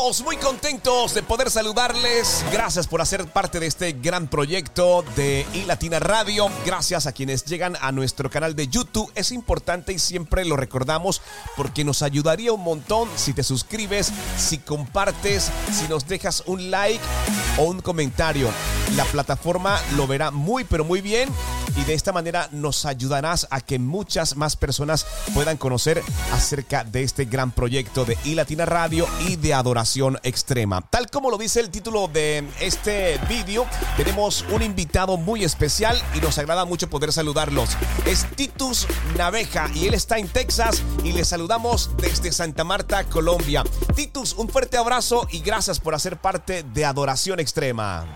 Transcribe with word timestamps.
Muy 0.00 0.38
contentos 0.38 1.12
de 1.12 1.22
poder 1.22 1.50
saludarles. 1.50 2.42
Gracias 2.50 2.86
por 2.88 3.02
hacer 3.02 3.26
parte 3.26 3.60
de 3.60 3.66
este 3.66 3.92
gran 3.92 4.28
proyecto 4.28 5.04
de 5.14 5.46
iLatina 5.52 5.98
Radio. 5.98 6.48
Gracias 6.64 7.06
a 7.06 7.12
quienes 7.12 7.44
llegan 7.44 7.76
a 7.82 7.92
nuestro 7.92 8.30
canal 8.30 8.56
de 8.56 8.66
YouTube. 8.66 9.12
Es 9.14 9.30
importante 9.30 9.92
y 9.92 9.98
siempre 9.98 10.46
lo 10.46 10.56
recordamos 10.56 11.20
porque 11.54 11.84
nos 11.84 12.00
ayudaría 12.00 12.50
un 12.50 12.64
montón 12.64 13.10
si 13.14 13.34
te 13.34 13.42
suscribes, 13.42 14.10
si 14.38 14.56
compartes, 14.58 15.50
si 15.70 15.86
nos 15.86 16.08
dejas 16.08 16.44
un 16.46 16.70
like 16.70 17.04
o 17.58 17.64
un 17.64 17.82
comentario. 17.82 18.48
La 18.96 19.04
plataforma 19.04 19.78
lo 19.96 20.06
verá 20.06 20.30
muy 20.30 20.64
pero 20.64 20.82
muy 20.82 21.02
bien 21.02 21.28
y 21.76 21.84
de 21.84 21.94
esta 21.94 22.12
manera 22.12 22.48
nos 22.50 22.84
ayudarás 22.86 23.46
a 23.50 23.60
que 23.60 23.78
muchas 23.78 24.34
más 24.34 24.56
personas 24.56 25.06
puedan 25.34 25.56
conocer 25.56 26.02
acerca 26.32 26.84
de 26.84 27.02
este 27.04 27.26
gran 27.26 27.52
proyecto 27.52 28.04
de 28.04 28.18
iLatina 28.24 28.64
Radio 28.64 29.06
y 29.28 29.36
de 29.36 29.54
adoración 29.54 29.89
extrema. 30.22 30.82
Tal 30.88 31.10
como 31.10 31.30
lo 31.30 31.38
dice 31.38 31.60
el 31.60 31.70
título 31.70 32.06
de 32.08 32.44
este 32.60 33.18
vídeo, 33.28 33.66
tenemos 33.96 34.44
un 34.52 34.62
invitado 34.62 35.16
muy 35.16 35.42
especial 35.42 36.00
y 36.14 36.20
nos 36.20 36.38
agrada 36.38 36.64
mucho 36.64 36.88
poder 36.88 37.12
saludarlos. 37.12 37.76
Es 38.06 38.24
Titus 38.36 38.86
Naveja 39.16 39.68
y 39.74 39.88
él 39.88 39.94
está 39.94 40.18
en 40.18 40.28
Texas 40.28 40.82
y 41.02 41.12
le 41.12 41.24
saludamos 41.24 41.90
desde 41.96 42.30
Santa 42.30 42.62
Marta, 42.62 43.04
Colombia. 43.04 43.64
Titus, 43.96 44.34
un 44.34 44.48
fuerte 44.48 44.76
abrazo 44.76 45.26
y 45.30 45.40
gracias 45.40 45.80
por 45.80 45.94
hacer 45.94 46.16
parte 46.16 46.62
de 46.62 46.84
Adoración 46.84 47.40
Extrema. 47.40 48.06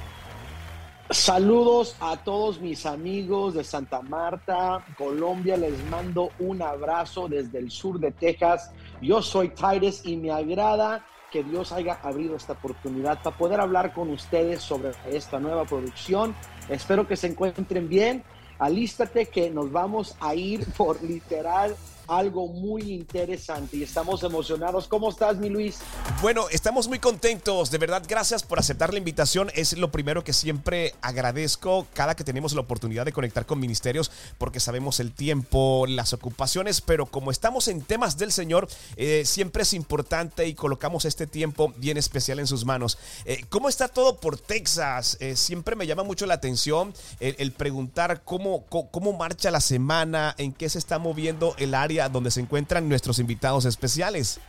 Saludos 1.10 1.96
a 2.00 2.16
todos 2.16 2.60
mis 2.60 2.86
amigos 2.86 3.54
de 3.54 3.62
Santa 3.62 4.00
Marta, 4.00 4.84
Colombia. 4.96 5.56
Les 5.56 5.84
mando 5.90 6.30
un 6.38 6.62
abrazo 6.62 7.28
desde 7.28 7.58
el 7.58 7.70
sur 7.70 8.00
de 8.00 8.10
Texas. 8.10 8.70
Yo 9.02 9.20
soy 9.20 9.50
Titus 9.50 10.00
y 10.04 10.16
me 10.16 10.32
agrada 10.32 11.04
que 11.34 11.42
Dios 11.42 11.72
haya 11.72 11.98
abrido 12.00 12.36
esta 12.36 12.52
oportunidad 12.52 13.20
para 13.20 13.36
poder 13.36 13.60
hablar 13.60 13.92
con 13.92 14.08
ustedes 14.10 14.62
sobre 14.62 14.92
esta 15.10 15.40
nueva 15.40 15.64
producción. 15.64 16.32
Espero 16.68 17.08
que 17.08 17.16
se 17.16 17.26
encuentren 17.26 17.88
bien. 17.88 18.22
Alístate 18.60 19.26
que 19.26 19.50
nos 19.50 19.72
vamos 19.72 20.16
a 20.20 20.36
ir 20.36 20.64
por 20.76 21.02
literal 21.02 21.74
algo 22.06 22.48
muy 22.48 22.92
interesante 22.92 23.76
y 23.76 23.82
estamos 23.82 24.22
emocionados. 24.22 24.88
¿Cómo 24.88 25.10
estás, 25.10 25.36
mi 25.36 25.48
Luis? 25.48 25.78
Bueno, 26.20 26.46
estamos 26.50 26.88
muy 26.88 26.98
contentos. 26.98 27.70
De 27.70 27.78
verdad, 27.78 28.02
gracias 28.06 28.42
por 28.42 28.58
aceptar 28.58 28.92
la 28.92 28.98
invitación. 28.98 29.50
Es 29.54 29.76
lo 29.76 29.90
primero 29.90 30.24
que 30.24 30.32
siempre 30.32 30.94
agradezco 31.02 31.86
cada 31.94 32.14
que 32.14 32.24
tenemos 32.24 32.52
la 32.52 32.60
oportunidad 32.60 33.04
de 33.04 33.12
conectar 33.12 33.46
con 33.46 33.60
ministerios 33.60 34.10
porque 34.38 34.60
sabemos 34.60 35.00
el 35.00 35.12
tiempo, 35.12 35.86
las 35.88 36.12
ocupaciones, 36.12 36.80
pero 36.80 37.06
como 37.06 37.30
estamos 37.30 37.68
en 37.68 37.82
temas 37.82 38.18
del 38.18 38.32
Señor, 38.32 38.68
eh, 38.96 39.22
siempre 39.24 39.62
es 39.62 39.72
importante 39.72 40.46
y 40.46 40.54
colocamos 40.54 41.04
este 41.04 41.26
tiempo 41.26 41.72
bien 41.76 41.96
especial 41.96 42.38
en 42.38 42.46
sus 42.46 42.64
manos. 42.64 42.98
Eh, 43.24 43.44
¿Cómo 43.48 43.68
está 43.68 43.88
todo 43.88 44.18
por 44.18 44.38
Texas? 44.38 45.16
Eh, 45.20 45.36
siempre 45.36 45.76
me 45.76 45.86
llama 45.86 46.02
mucho 46.02 46.26
la 46.26 46.34
atención 46.34 46.92
el, 47.20 47.52
preguntar 47.52 48.22
cómo, 48.24 48.64
cómo 48.66 49.12
marcha 49.12 49.50
la 49.50 49.60
semana, 49.60 50.34
en 50.38 50.52
qué 50.52 50.68
se 50.68 50.78
está 50.78 50.98
moviendo 50.98 51.54
el 51.58 51.74
área 51.74 51.93
donde 52.10 52.30
se 52.30 52.40
encuentran 52.40 52.88
nuestros 52.88 53.18
invitados 53.18 53.64
especiales. 53.64 54.40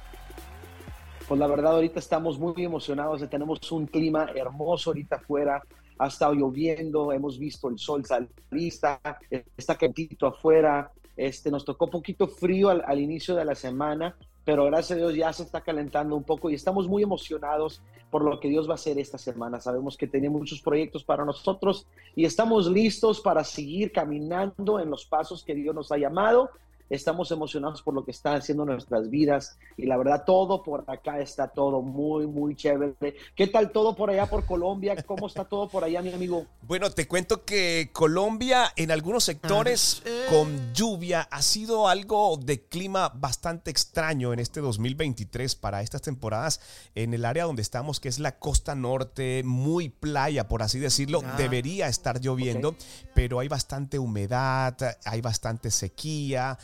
Pues 1.27 1.39
la 1.39 1.47
verdad 1.47 1.73
ahorita 1.73 1.99
estamos 1.99 2.37
muy 2.37 2.63
emocionados, 2.63 3.27
tenemos 3.29 3.71
un 3.71 3.87
clima 3.87 4.27
hermoso 4.35 4.91
ahorita 4.91 5.15
afuera, 5.15 5.63
ha 5.97 6.07
estado 6.07 6.33
lloviendo, 6.33 7.11
hemos 7.11 7.39
visto 7.39 7.69
el 7.69 7.79
sol 7.79 8.05
salir, 8.05 8.29
está 8.61 9.75
calientito 9.75 10.27
afuera, 10.27 10.91
este, 11.17 11.49
nos 11.49 11.65
tocó 11.65 11.89
poquito 11.89 12.27
frío 12.27 12.69
al, 12.69 12.83
al, 12.85 12.99
inicio 12.99 13.35
de 13.35 13.45
la 13.45 13.55
semana, 13.55 14.15
pero 14.43 14.65
gracias 14.65 14.91
a 14.91 14.95
Dios 14.97 15.15
ya 15.15 15.33
se 15.33 15.43
está 15.43 15.61
calentando 15.61 16.15
un 16.15 16.23
poco 16.23 16.49
y 16.49 16.53
estamos 16.53 16.87
muy 16.87 17.01
emocionados 17.01 17.81
por 18.11 18.23
lo 18.23 18.39
que 18.39 18.47
Dios 18.47 18.67
va 18.67 18.73
a 18.73 18.75
hacer 18.75 18.99
esta 18.99 19.17
semana. 19.17 19.59
Sabemos 19.59 19.97
que 19.97 20.07
tiene 20.07 20.29
muchos 20.29 20.61
proyectos 20.61 21.03
para 21.03 21.25
nosotros 21.25 21.87
y 22.15 22.25
estamos 22.25 22.67
listos 22.67 23.19
para 23.19 23.43
seguir 23.43 23.91
caminando 23.91 24.79
en 24.79 24.89
los 24.89 25.05
pasos 25.05 25.43
que 25.43 25.55
Dios 25.55 25.73
nos 25.73 25.91
ha 25.91 25.97
llamado 25.97 26.51
estamos 26.89 27.31
emocionados 27.31 27.81
por 27.81 27.93
lo 27.93 28.05
que 28.05 28.11
está 28.11 28.35
haciendo 28.35 28.65
nuestras 28.65 29.09
vidas 29.09 29.57
y 29.77 29.85
la 29.85 29.97
verdad 29.97 30.23
todo 30.25 30.63
por 30.63 30.83
acá 30.87 31.19
está 31.19 31.47
todo 31.47 31.81
muy, 31.81 32.27
muy 32.27 32.55
chévere. 32.55 33.15
¿Qué 33.35 33.47
tal 33.47 33.71
todo 33.71 33.95
por 33.95 34.09
allá 34.09 34.27
por 34.27 34.45
Colombia? 34.45 34.95
¿Cómo 35.03 35.27
está 35.27 35.45
todo 35.45 35.67
por 35.67 35.83
allá, 35.83 36.01
mi 36.01 36.13
amigo? 36.13 36.45
Bueno, 36.61 36.89
te 36.91 37.07
cuento 37.07 37.43
que 37.43 37.89
Colombia 37.93 38.71
en 38.75 38.91
algunos 38.91 39.23
sectores 39.23 40.03
con 40.29 40.73
lluvia 40.73 41.27
ha 41.31 41.41
sido 41.41 41.87
algo 41.87 42.37
de 42.37 42.67
clima 42.67 43.09
bastante 43.09 43.71
extraño 43.71 44.33
en 44.33 44.39
este 44.39 44.61
2023 44.61 45.55
para 45.55 45.81
estas 45.81 46.01
temporadas 46.01 46.61
en 46.95 47.13
el 47.13 47.25
área 47.25 47.45
donde 47.45 47.61
estamos, 47.61 47.99
que 47.99 48.09
es 48.09 48.19
la 48.19 48.37
costa 48.37 48.75
norte, 48.75 49.43
muy 49.43 49.89
playa, 49.89 50.47
por 50.47 50.61
así 50.61 50.79
decirlo. 50.79 51.21
Ah. 51.25 51.35
Debería 51.37 51.87
estar 51.87 52.19
lloviendo, 52.19 52.75
pero 53.13 53.39
hay 53.39 53.47
bastante 53.47 53.99
humedad, 53.99 54.75
hay 55.05 55.21
bastante 55.21 55.71
sequía. 55.71 56.57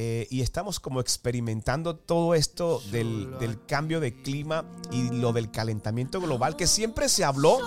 Eh, 0.00 0.28
y 0.30 0.42
estamos 0.42 0.78
como 0.78 1.00
experimentando 1.00 1.96
todo 1.96 2.34
esto 2.34 2.80
del, 2.92 3.58
cambio 3.66 3.98
de 3.98 4.22
clima 4.22 4.64
y 4.92 5.10
lo 5.10 5.32
del 5.32 5.50
calentamiento 5.50 6.20
global, 6.20 6.54
que 6.54 6.66
siempre 6.66 7.08
se 7.08 7.24
habló, 7.24 7.58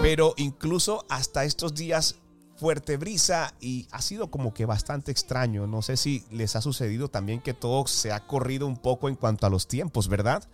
pero 0.00 0.34
incluso 0.36 1.04
hasta 1.08 1.44
estos 1.44 1.74
días 1.74 2.20
fuerte 2.54 2.96
brisa 2.96 3.54
y 3.60 3.88
ha 3.90 4.00
sido 4.00 4.30
como 4.30 4.54
que 4.54 4.64
bastante 4.64 5.10
extraño. 5.10 5.66
No 5.66 5.82
sé 5.82 5.96
si 5.96 6.24
les 6.30 6.54
ha 6.54 6.60
sucedido 6.60 7.08
también 7.08 7.40
que 7.40 7.52
todo 7.54 7.86
se 7.88 8.12
ha 8.12 8.28
corrido 8.28 8.68
un 8.68 8.76
poco 8.76 9.08
en 9.08 9.16
cuanto 9.16 9.46
a 9.46 9.50
los 9.50 9.66
tiempos, 9.66 10.06
¿verdad? 10.06 10.44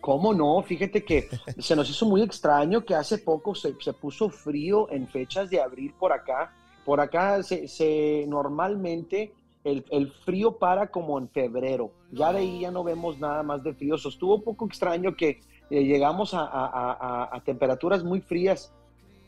¿Cómo 0.00 0.32
no? 0.32 0.62
Fíjate 0.62 1.04
que 1.04 1.28
se 1.58 1.76
nos 1.76 1.90
hizo 1.90 2.06
muy 2.06 2.22
extraño 2.22 2.86
que 2.86 2.94
hace 2.94 3.18
poco 3.18 3.54
se, 3.54 3.74
puso 3.92 4.30
frío 4.30 4.90
en 4.90 5.06
fechas 5.06 5.50
de 5.50 5.60
abril 5.60 5.92
por 5.98 6.12
acá. 6.12 6.54
Por 6.86 7.00
acá 7.00 7.42
se 7.42 8.24
normalmente 8.26 9.34
el, 9.64 10.12
frío 10.24 10.58
para 10.58 10.88
como 10.88 11.18
en 11.18 11.28
febrero. 11.28 11.92
Ya 12.10 12.32
de 12.32 12.40
ahí 12.40 12.60
ya 12.60 12.70
no 12.70 12.84
vemos 12.84 13.18
nada 13.18 13.42
más 13.42 13.62
de 13.62 13.74
frío. 13.74 13.94
estuvo 13.94 14.36
un 14.36 14.42
poco 14.42 14.66
extraño 14.66 15.14
que 15.14 15.40
eh, 15.70 15.84
llegamos 15.84 16.32
a, 16.34 17.40
temperaturas 17.44 18.04
muy 18.04 18.20
frías 18.20 18.72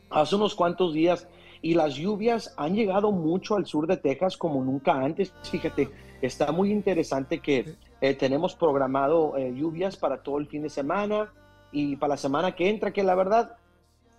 hace 0.09 0.35
unos 0.35 0.55
cuantos 0.55 0.93
días 0.93 1.27
y 1.61 1.73
las 1.73 1.95
lluvias 1.95 2.53
han 2.57 2.75
llegado 2.75 3.11
mucho 3.11 3.55
al 3.55 3.65
sur 3.65 3.87
de 3.87 3.97
Texas 3.97 4.37
como 4.37 4.63
nunca 4.63 4.93
antes. 4.93 5.33
Fíjate, 5.49 5.89
está 6.21 6.51
muy 6.51 6.71
interesante 6.71 7.39
que 7.39 7.75
eh, 8.01 8.13
tenemos 8.13 8.55
programado 8.55 9.37
eh, 9.37 9.53
lluvias 9.55 9.97
para 9.97 10.21
todo 10.21 10.37
el 10.37 10.47
fin 10.47 10.61
de 10.63 10.69
semana 10.69 11.31
y 11.71 11.95
para 11.95 12.13
la 12.13 12.17
semana 12.17 12.55
que 12.55 12.69
entra, 12.69 12.93
que 12.93 13.03
la 13.03 13.15
verdad 13.15 13.57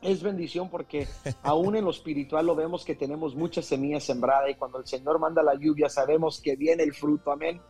es 0.02 0.22
bendición 0.22 0.68
porque 0.70 1.08
aún 1.42 1.76
en 1.76 1.84
lo 1.84 1.90
espiritual 1.90 2.46
lo 2.46 2.54
vemos 2.54 2.84
que 2.84 2.94
tenemos 2.94 3.34
muchas 3.34 3.64
semillas 3.66 4.04
sembradas 4.04 4.50
y 4.50 4.54
cuando 4.54 4.78
el 4.78 4.86
Señor 4.86 5.18
manda 5.18 5.42
la 5.42 5.54
lluvia 5.54 5.88
sabemos 5.88 6.40
que 6.40 6.56
viene 6.56 6.82
el 6.82 6.94
fruto, 6.94 7.30
amén. 7.30 7.60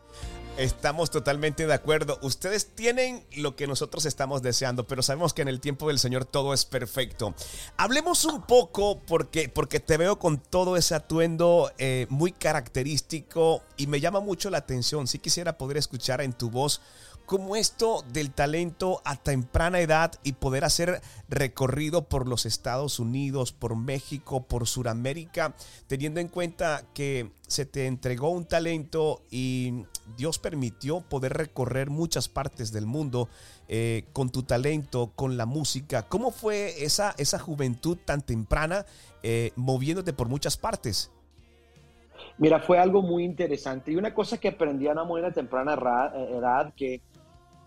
Estamos 0.57 1.11
totalmente 1.11 1.67
de 1.67 1.75
acuerdo. 1.75 2.19
Ustedes 2.23 2.75
tienen 2.75 3.23
lo 3.37 3.57
que 3.57 3.67
nosotros 3.67 4.07
estamos 4.07 4.41
deseando, 4.41 4.87
pero 4.87 5.03
sabemos 5.03 5.35
que 5.35 5.43
en 5.43 5.49
el 5.49 5.61
tiempo 5.61 5.89
del 5.89 5.99
Señor 5.99 6.25
todo 6.25 6.55
es 6.55 6.65
perfecto. 6.65 7.35
Hablemos 7.77 8.25
un 8.25 8.41
poco 8.41 8.99
porque, 9.07 9.51
porque 9.51 9.81
te 9.81 9.99
veo 9.99 10.19
con 10.19 10.39
todo 10.39 10.79
ese 10.79 10.95
atuendo 10.95 11.71
eh, 11.77 12.07
muy 12.09 12.33
característico 12.33 13.63
y 13.77 13.87
me 13.87 14.01
llama 14.01 14.21
mucho 14.21 14.49
la 14.49 14.57
atención. 14.57 15.07
Si 15.07 15.19
quisiera 15.19 15.59
poder 15.59 15.77
escuchar 15.77 16.23
en 16.23 16.33
tu 16.33 16.49
voz 16.49 16.81
como 17.27 17.57
esto 17.57 18.05
del 18.13 18.31
talento 18.31 19.03
a 19.05 19.17
temprana 19.17 19.81
edad 19.81 20.13
y 20.23 20.35
poder 20.35 20.65
hacer 20.65 21.03
recorrido 21.29 22.03
por 22.09 22.29
los 22.29 22.47
Estados 22.47 23.01
Unidos, 23.01 23.53
por 23.53 23.77
México, 23.77 24.45
por 24.45 24.67
Sudamérica, 24.69 25.55
teniendo 25.89 26.21
en 26.21 26.29
cuenta 26.29 26.85
que 26.95 27.33
se 27.49 27.67
te 27.67 27.87
entregó 27.87 28.31
un 28.31 28.47
talento 28.47 29.23
y 29.31 29.85
Dios 30.17 30.39
permitió 30.39 31.01
poder 31.01 31.35
recorrer 31.35 31.91
muchas 31.91 32.29
partes 32.29 32.73
del 32.73 32.87
mundo 32.87 33.29
eh, 33.69 34.05
con 34.13 34.31
tu 34.31 34.45
talento, 34.45 35.11
con 35.17 35.37
la 35.37 35.47
música. 35.47 36.03
¿Cómo 36.09 36.31
fue 36.31 36.85
esa, 36.85 37.15
esa 37.19 37.41
juventud 37.41 37.99
tan 38.05 38.23
temprana 38.23 38.87
eh, 39.25 39.51
moviéndote 39.57 40.13
por 40.13 40.29
muchas 40.29 40.57
partes? 40.57 41.11
Mira, 42.39 42.61
fue 42.61 42.79
algo 42.79 43.03
muy 43.03 43.25
interesante 43.25 43.93
y 43.93 43.97
una 43.97 44.15
cosa 44.15 44.39
que 44.39 44.49
aprendí 44.49 44.87
a 44.89 44.93
una 44.93 45.05
muy 45.05 45.23
temprana 45.33 45.75
edad, 45.75 46.73
que 46.75 47.01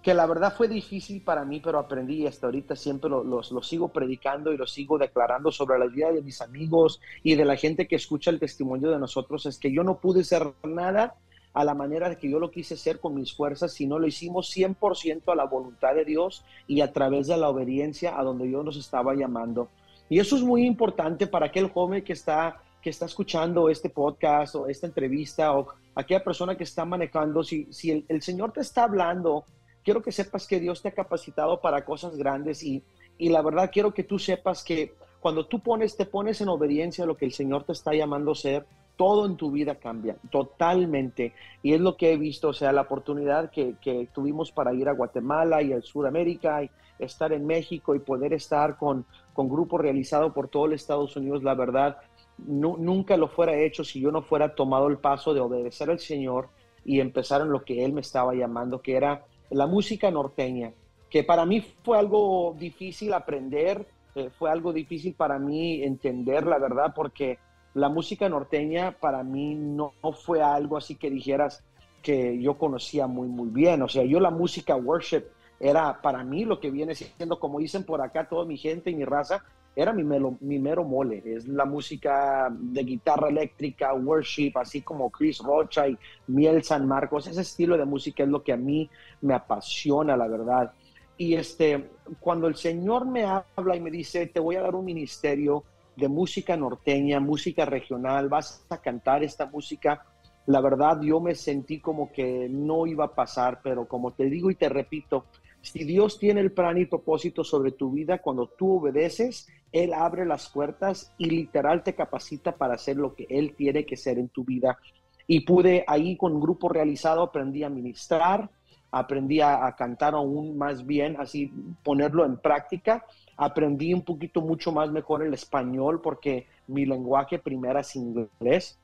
que 0.01 0.13
la 0.13 0.25
verdad 0.25 0.54
fue 0.56 0.68
difícil 0.68 1.22
para 1.22 1.44
mí, 1.44 1.60
pero 1.60 1.78
aprendí 1.78 2.24
y 2.24 2.28
hasta 2.28 2.48
ahorita 2.48 2.75
siempre 2.75 3.10
lo, 3.10 3.24
lo, 3.24 3.44
sigo 3.62 3.90
predicando 3.90 4.54
y 4.54 4.57
lo 4.57 4.66
sigo 4.66 4.98
declarando 4.98 5.51
sobre 5.51 5.78
la 5.78 5.88
vida 5.88 6.12
de 6.12 6.22
mis 6.22 6.42
amigos 6.42 7.01
y 7.22 7.36
de 7.36 7.44
la 7.44 7.57
gente 7.57 7.88
que 7.88 7.98
escucha 7.98 8.31
el 8.31 8.40
testimonio 8.40 8.92
de 8.92 9.00
nosotros, 9.00 9.46
es 9.46 9.57
que 9.57 9.74
yo 9.74 9.84
no 9.84 10.00
pude 10.00 10.24
ser 10.24 10.54
nada 10.63 11.16
a 11.54 11.66
la 11.66 11.74
manera 11.74 12.07
de 12.07 12.18
que 12.18 12.30
yo 12.30 12.40
lo 12.40 12.51
quise 12.51 12.75
hacer 12.75 13.00
con 13.00 13.16
mis 13.16 13.36
fuerzas, 13.36 13.74
sino 13.74 14.00
lo 14.00 14.07
hicimos 14.07 14.56
100% 14.56 15.31
a 15.31 15.36
la 15.36 15.46
voluntad 15.46 15.96
de 15.96 16.06
Dios 16.06 16.45
y 16.68 16.80
a 16.80 16.94
través 16.94 17.28
de 17.28 17.36
la 17.36 17.50
obediencia 17.50 18.18
a 18.18 18.24
donde 18.24 18.48
Dios 18.48 18.63
nos 18.63 18.78
estaba 18.78 19.16
llamando. 19.16 19.68
Y 20.07 20.19
eso 20.19 20.38
es 20.38 20.44
muy 20.44 20.66
importante 20.66 21.28
para 21.28 21.48
aquel 21.48 21.69
joven 21.69 22.04
que 22.04 22.13
está, 22.13 22.62
que 22.81 22.90
está 22.90 23.06
escuchando 23.06 23.69
este 23.69 23.90
podcast 23.90 24.56
o 24.56 24.68
esta 24.68 24.88
entrevista 24.88 25.54
o 25.57 25.68
aquella 25.95 26.24
persona 26.24 26.56
que 26.56 26.63
está 26.63 26.86
manejando, 26.86 27.44
si, 27.44 27.68
si 27.72 28.06
el 28.07 28.22
Señor 28.22 28.54
te 28.54 28.62
está 28.62 28.84
hablando, 28.84 29.44
quiero 29.89 30.03
que 30.03 30.12
sepas 30.12 30.45
que 30.45 30.59
Dios 30.59 30.83
te 30.83 30.89
ha 30.89 30.91
capacitado 30.91 31.62
para 31.62 31.83
cosas 31.83 32.15
grandes 32.15 32.62
y, 32.62 32.83
y 33.18 33.30
la 33.30 33.41
verdad 33.41 33.71
quiero 33.74 33.91
que 33.91 34.03
tú 34.03 34.19
sepas 34.19 34.63
que 34.63 34.94
cuando 35.19 35.47
tú 35.47 35.62
pones, 35.62 35.97
te 35.97 36.06
pones 36.06 36.41
en 36.41 36.50
obediencia 36.50 37.06
a 37.06 37.07
lo 37.07 37.18
que 37.18 37.25
el 37.25 37.33
Señor 37.33 37.63
te 37.63 37.71
está 37.71 37.95
llamando 37.95 38.33
a 38.33 38.36
ser, 38.36 38.68
todo 38.95 39.25
en 39.25 39.36
tu 39.36 39.50
vida 39.50 39.80
cambia, 39.80 40.15
totalmente. 40.30 41.33
Y 41.63 41.74
es 41.74 41.81
lo 41.81 41.97
que 41.97 42.13
he 42.13 42.18
visto, 42.18 42.50
o 42.50 42.53
sea, 42.53 42.71
la 42.71 42.81
oportunidad 42.81 43.50
que, 43.50 43.77
que 43.81 44.07
tuvimos 44.13 44.51
para 44.51 44.75
ir 44.75 44.88
a 44.88 44.94
Guatemala 44.94 45.63
y 45.63 45.74
a 45.74 45.81
Sudamérica 45.81 46.62
y 46.62 46.69
estar 47.00 47.33
en 47.33 47.47
México 47.47 47.95
y 47.95 48.00
poder 48.00 48.33
estar 48.33 48.77
con, 48.77 49.07
con 49.33 49.50
grupos 49.50 49.81
realizados 49.81 50.33
por 50.33 50.50
todo 50.50 50.68
el 50.68 50.74
Estados 50.74 51.15
Unidos, 51.15 51.42
la 51.42 51.56
verdad, 51.56 51.97
nunca 52.38 53.18
lo 53.18 53.27
fuera 53.27 53.57
hecho 53.57 53.83
si 53.83 54.00
yo 54.01 54.12
no 54.12 54.21
fuera 54.21 54.53
tomado 54.53 54.88
el 54.88 55.00
paso 55.00 55.33
de 55.33 55.39
obedecer 55.39 55.89
al 55.89 56.00
Señor 56.00 56.50
y 56.85 57.00
empezar 57.00 57.42
en 57.42 57.50
lo 57.50 57.65
que 57.65 57.83
Él 57.83 57.92
me 57.92 58.01
estaba 58.01 58.35
llamando, 58.35 58.83
que 58.83 58.95
era 58.95 59.25
la 59.50 59.68
música 59.68 60.12
norteña, 60.12 60.74
que 61.10 61.24
para 61.24 61.46
mí 61.46 61.62
fue 61.84 61.98
algo 61.98 62.56
difícil 62.57 63.13
aprender, 63.13 63.86
eh, 64.16 64.30
fue 64.38 64.50
algo 64.50 64.74
difícil 64.74 65.13
para 65.13 65.40
mí 65.40 65.84
entender, 65.84 66.46
la 66.46 66.57
verdad, 66.57 66.94
porque 66.96 67.40
la 67.74 67.90
música 67.90 68.28
norteña 68.30 68.92
para 69.00 69.24
mí 69.24 69.56
no, 69.56 69.94
fue 70.24 70.42
algo 70.42 70.78
así 70.78 70.96
que 70.96 71.10
dijeras 71.10 71.63
que 72.01 72.40
yo 72.42 72.57
conocía 72.57 73.07
muy, 73.07 73.28
muy 73.28 73.50
bien. 73.50 73.81
O 73.81 73.88
sea, 73.88 74.04
yo 74.04 74.19
la 74.19 74.31
música 74.31 74.75
worship 74.75 75.24
era 75.60 76.02
para 76.02 76.24
mí 76.24 76.45
lo 76.45 76.60
que 76.60 76.72
viene 76.72 76.95
siendo, 76.95 77.40
como 77.40 77.60
dicen 77.60 77.84
por 77.84 78.02
acá 78.02 78.28
toda 78.28 78.45
mi 78.45 78.57
gente 78.57 78.90
y 78.90 78.95
mi 78.95 79.06
raza, 79.06 79.44
era 79.75 79.94
mi, 79.94 80.04
mi 80.04 80.60
mero 80.60 80.83
mole. 80.83 81.21
Es 81.25 81.48
la 81.48 81.66
música 81.66 82.50
de 82.51 82.83
guitarra 82.83 83.30
eléctrica, 83.30 83.94
worship, 83.94 84.54
así 84.56 84.81
como 84.81 85.10
Chris 85.10 85.39
Rocha 85.39 85.88
y 85.88 85.98
Miel 86.27 86.63
San 86.63 86.88
Marcos. 86.88 87.27
Ese 87.27 87.42
estilo 87.42 87.77
de 87.77 87.86
música 87.86 88.24
es 88.24 88.30
lo 88.30 88.44
que 88.44 88.54
a 88.54 88.57
mí 88.57 88.89
me 89.21 89.33
apasiona, 89.33 90.18
la 90.18 90.27
verdad. 90.27 90.74
Y 91.18 91.36
este, 91.36 91.89
cuando 92.19 92.48
el 92.48 92.56
Señor 92.56 93.06
me 93.06 93.25
habla 93.25 93.75
y 93.75 93.81
me 93.81 93.92
dice, 93.92 94.27
te 94.27 94.39
voy 94.39 94.56
a 94.56 94.62
dar 94.62 94.75
un 94.75 94.86
ministerio 94.86 95.63
de 95.95 96.07
música 96.07 96.56
norteña, 96.56 97.19
música 97.19 97.66
regional, 97.66 98.30
vas 98.30 98.66
a 98.69 98.77
cantar 98.77 99.24
esta 99.24 99.45
música, 99.45 100.06
la 100.45 100.62
verdad 100.62 101.01
yo 101.01 101.19
me 101.19 101.36
sentí 101.36 101.80
como 101.80 102.12
que 102.12 102.48
no 102.50 102.88
iba 102.88 103.06
a 103.06 103.13
pasar, 103.16 103.60
pero 103.62 103.88
como 103.88 104.13
te 104.13 104.30
digo 104.30 104.50
y 104.50 104.56
te 104.56 104.69
repito, 104.69 105.25
si 105.61 105.83
Dios 105.83 106.19
tiene 106.19 106.41
el 106.41 106.51
plan 106.51 106.77
y 106.77 106.85
propósito 106.85 107.44
sobre 107.44 107.71
tu 107.71 107.91
vida, 107.91 108.19
cuando 108.19 108.47
tú 108.47 108.77
obedeces, 108.77 109.47
Él 109.71 109.94
abre 109.94 110.25
las 110.25 110.50
puertas 110.50 111.13
y 111.17 111.29
literal 111.29 111.83
te 111.83 111.95
capacita 111.95 112.56
para 112.56 112.75
hacer 112.75 112.97
lo 112.97 113.13
que 113.15 113.27
Él 113.29 113.53
tiene 113.56 113.85
que 113.85 113.97
ser 113.97 114.17
en 114.17 114.29
tu 114.29 114.44
vida. 114.44 114.79
Y 115.27 115.41
pude 115.41 115.83
ahí 115.88 116.15
con 116.15 116.33
un 116.33 116.41
grupo 116.41 116.69
realizado, 116.69 117.21
aprendí 117.21 117.63
a 117.63 117.69
ministrar, 117.69 118.50
aprendí 118.91 119.41
a, 119.41 119.75
cantar 119.77 120.15
aún 120.15 120.57
más 120.57 120.85
bien, 120.85 121.17
así 121.19 121.51
ponerlo 121.83 122.25
en 122.25 122.38
práctica. 122.38 123.06
Aprendí 123.38 123.94
un 123.94 124.01
poquito 124.01 124.41
mucho 124.41 124.71
más 124.71 124.91
mejor 124.91 125.23
el 125.23 125.33
español 125.33 126.01
porque 126.01 126.47
mi 126.67 126.85
lenguaje 126.85 127.39
primero 127.39 127.79
es 127.79 127.95
inglés. 127.95 128.79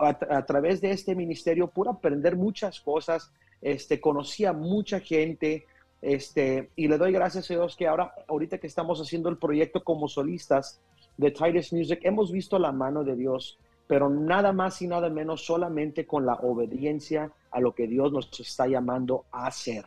a, 0.00 0.44
través 0.44 0.80
de 0.80 0.90
este 0.90 1.14
ministerio 1.14 1.68
pude 1.68 1.90
aprender 1.90 2.36
muchas 2.36 2.80
cosas, 2.80 3.32
este, 3.62 4.00
conocí 4.00 4.44
mucha 4.54 5.00
gente, 5.00 5.66
este, 6.06 6.70
y 6.76 6.86
le 6.86 6.98
doy 6.98 7.10
gracias 7.10 7.50
a 7.50 7.54
Dios 7.54 7.74
que 7.74 7.88
ahora, 7.88 8.14
ahorita 8.28 8.58
que 8.58 8.68
estamos 8.68 9.00
haciendo 9.00 9.28
el 9.28 9.38
proyecto 9.38 9.82
como 9.82 10.06
solistas 10.06 10.80
de 11.16 11.32
Titus 11.32 11.72
Music, 11.72 11.98
hemos 12.04 12.30
visto 12.30 12.60
la 12.60 12.70
mano 12.70 13.02
de 13.02 13.16
Dios, 13.16 13.58
pero 13.88 14.08
nada 14.08 14.52
más 14.52 14.80
y 14.82 14.86
nada 14.86 15.10
menos 15.10 15.44
solamente 15.44 16.06
con 16.06 16.24
la 16.24 16.34
obediencia 16.34 17.32
a 17.50 17.58
lo 17.58 17.74
que 17.74 17.88
Dios 17.88 18.12
nos 18.12 18.28
está 18.38 18.68
llamando 18.68 19.24
a 19.32 19.48
hacer. 19.48 19.84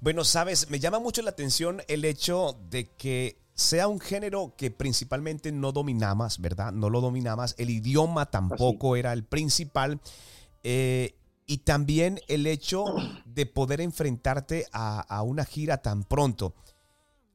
Bueno, 0.00 0.24
sabes, 0.24 0.68
me 0.68 0.80
llama 0.80 0.98
mucho 0.98 1.22
la 1.22 1.30
atención 1.30 1.80
el 1.86 2.04
hecho 2.04 2.58
de 2.68 2.88
que 2.96 3.36
sea 3.54 3.86
un 3.86 4.00
género 4.00 4.54
que 4.56 4.72
principalmente 4.72 5.52
no 5.52 5.70
dominamos, 5.70 6.40
¿verdad? 6.40 6.72
No 6.72 6.90
lo 6.90 7.00
dominamos, 7.00 7.54
el 7.56 7.70
idioma 7.70 8.26
tampoco 8.26 8.96
era 8.96 9.12
el 9.12 9.22
principal. 9.22 10.00
Eh, 10.64 11.14
y 11.52 11.58
también 11.58 12.18
el 12.28 12.46
hecho 12.46 12.86
de 13.26 13.44
poder 13.44 13.82
enfrentarte 13.82 14.68
a, 14.72 15.20
una 15.20 15.44
gira 15.44 15.82
tan 15.82 16.02
pronto. 16.02 16.54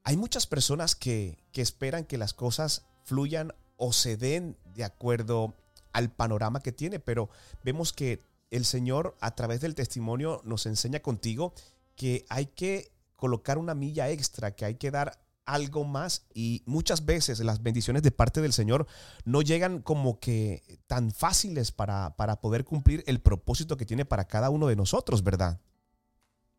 Hay 0.02 0.16
muchas 0.16 0.48
personas 0.48 0.96
que, 0.96 1.38
que, 1.52 1.62
esperan 1.62 2.04
que 2.04 2.18
las 2.18 2.34
cosas 2.34 2.84
fluyan 3.04 3.54
o 3.76 3.92
se 3.92 4.16
den 4.16 4.58
de 4.74 4.82
acuerdo 4.82 5.54
al 5.92 6.10
panorama 6.10 6.58
que 6.58 6.72
tiene, 6.72 6.98
pero 6.98 7.30
vemos 7.62 7.92
que 7.92 8.20
el 8.50 8.64
Señor 8.64 9.16
a 9.20 9.36
través 9.36 9.60
del 9.60 9.76
testimonio 9.76 10.40
nos 10.42 10.66
enseña 10.66 10.98
contigo 10.98 11.52
que 11.94 12.26
hay 12.28 12.46
que 12.46 12.90
colocar 13.14 13.56
una 13.56 13.76
milla 13.76 14.10
extra, 14.10 14.50
que 14.56 14.64
hay 14.64 14.74
que 14.74 14.90
dar 14.90 15.16
algo 15.48 15.84
más 15.84 16.28
y 16.34 16.62
muchas 16.66 17.06
veces 17.06 17.40
las 17.40 17.62
bendiciones 17.62 18.02
de 18.02 18.10
parte 18.10 18.40
del 18.42 18.52
Señor 18.52 18.86
no 19.24 19.40
llegan 19.40 19.80
como 19.80 20.20
que 20.20 20.62
tan 20.86 21.10
fáciles 21.10 21.72
para, 21.72 22.14
para 22.16 22.40
poder 22.40 22.64
cumplir 22.64 23.02
el 23.06 23.20
propósito 23.20 23.76
que 23.76 23.86
tiene 23.86 24.04
para 24.04 24.26
cada 24.26 24.50
uno 24.50 24.68
de 24.68 24.76
nosotros, 24.76 25.24
¿verdad? 25.24 25.60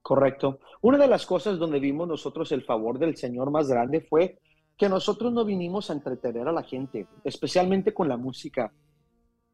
Correcto. 0.01 0.59
Una 0.81 0.97
de 0.97 1.07
las 1.07 1.25
cosas 1.25 1.59
donde 1.59 1.80
vimos 1.80 2.07
nosotros 2.07 2.51
el 2.51 2.63
favor 2.63 2.97
del 2.97 3.15
Señor 3.15 3.51
más 3.51 3.68
grande 3.68 4.01
fue 4.01 4.39
que 4.75 4.89
nosotros 4.89 5.31
no 5.31 5.45
vinimos 5.45 5.89
a 5.89 5.94
entretener 5.94 6.47
a 6.47 6.51
la 6.51 6.63
gente, 6.63 7.06
especialmente 7.24 7.94
con 7.94 8.09
la 8.09 8.18
música. 8.18 8.74